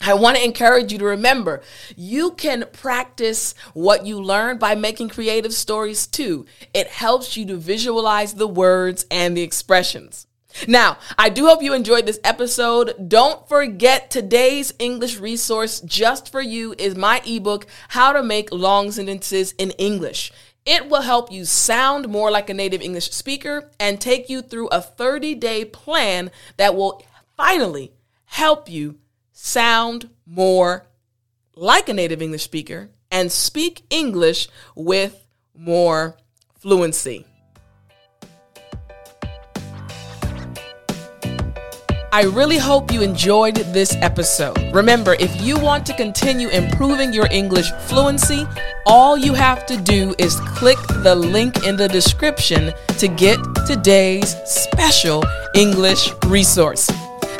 I 0.00 0.14
want 0.14 0.38
to 0.38 0.44
encourage 0.44 0.92
you 0.92 0.98
to 0.98 1.04
remember 1.04 1.62
you 1.94 2.32
can 2.32 2.64
practice 2.72 3.54
what 3.74 4.06
you 4.06 4.20
learn 4.20 4.56
by 4.58 4.74
making 4.74 5.10
creative 5.10 5.52
stories 5.52 6.06
too. 6.06 6.46
It 6.72 6.88
helps 6.88 7.36
you 7.36 7.44
to 7.46 7.56
visualize 7.56 8.34
the 8.34 8.48
words 8.48 9.04
and 9.10 9.36
the 9.36 9.42
expressions. 9.42 10.26
Now, 10.66 10.98
I 11.16 11.28
do 11.28 11.46
hope 11.46 11.62
you 11.62 11.74
enjoyed 11.74 12.06
this 12.06 12.18
episode. 12.24 13.08
Don't 13.08 13.48
forget 13.48 14.10
today's 14.10 14.72
English 14.78 15.18
resource 15.18 15.80
just 15.80 16.32
for 16.32 16.40
you 16.40 16.74
is 16.76 16.96
my 16.96 17.22
ebook, 17.24 17.66
How 17.88 18.12
to 18.12 18.22
Make 18.22 18.50
Long 18.52 18.90
Sentences 18.90 19.52
in 19.58 19.70
English. 19.72 20.32
It 20.66 20.88
will 20.88 21.02
help 21.02 21.30
you 21.30 21.44
sound 21.44 22.08
more 22.08 22.30
like 22.30 22.50
a 22.50 22.54
native 22.54 22.82
English 22.82 23.10
speaker 23.12 23.70
and 23.78 24.00
take 24.00 24.28
you 24.28 24.42
through 24.42 24.68
a 24.68 24.80
30 24.80 25.34
day 25.36 25.64
plan 25.64 26.30
that 26.56 26.74
will 26.74 27.02
finally 27.36 27.92
help 28.24 28.68
you 28.68 28.96
sound 29.42 30.10
more 30.26 30.86
like 31.56 31.88
a 31.88 31.94
native 31.94 32.20
English 32.20 32.42
speaker 32.42 32.90
and 33.10 33.32
speak 33.32 33.82
English 33.88 34.48
with 34.74 35.26
more 35.54 36.16
fluency. 36.58 37.24
I 42.12 42.24
really 42.24 42.58
hope 42.58 42.92
you 42.92 43.02
enjoyed 43.02 43.54
this 43.72 43.94
episode. 44.02 44.58
Remember, 44.74 45.14
if 45.14 45.40
you 45.40 45.58
want 45.58 45.86
to 45.86 45.94
continue 45.94 46.48
improving 46.48 47.12
your 47.12 47.28
English 47.30 47.70
fluency, 47.86 48.46
all 48.84 49.16
you 49.16 49.32
have 49.32 49.64
to 49.66 49.76
do 49.76 50.14
is 50.18 50.38
click 50.40 50.78
the 51.02 51.14
link 51.14 51.64
in 51.64 51.76
the 51.76 51.88
description 51.88 52.72
to 52.98 53.08
get 53.08 53.38
today's 53.66 54.36
special 54.44 55.24
English 55.54 56.10
resource. 56.26 56.90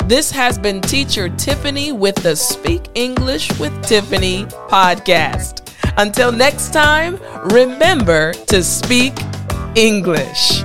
This 0.05 0.31
has 0.31 0.57
been 0.57 0.81
Teacher 0.81 1.29
Tiffani 1.29 1.97
with 1.97 2.15
the 2.15 2.35
Speak 2.35 2.83
English 2.95 3.49
with 3.59 3.71
Tiffani 3.83 4.49
podcast. 4.67 5.73
Until 5.97 6.31
next 6.31 6.73
time, 6.73 7.17
remember 7.45 8.33
to 8.47 8.63
speak 8.63 9.13
English. 9.75 10.63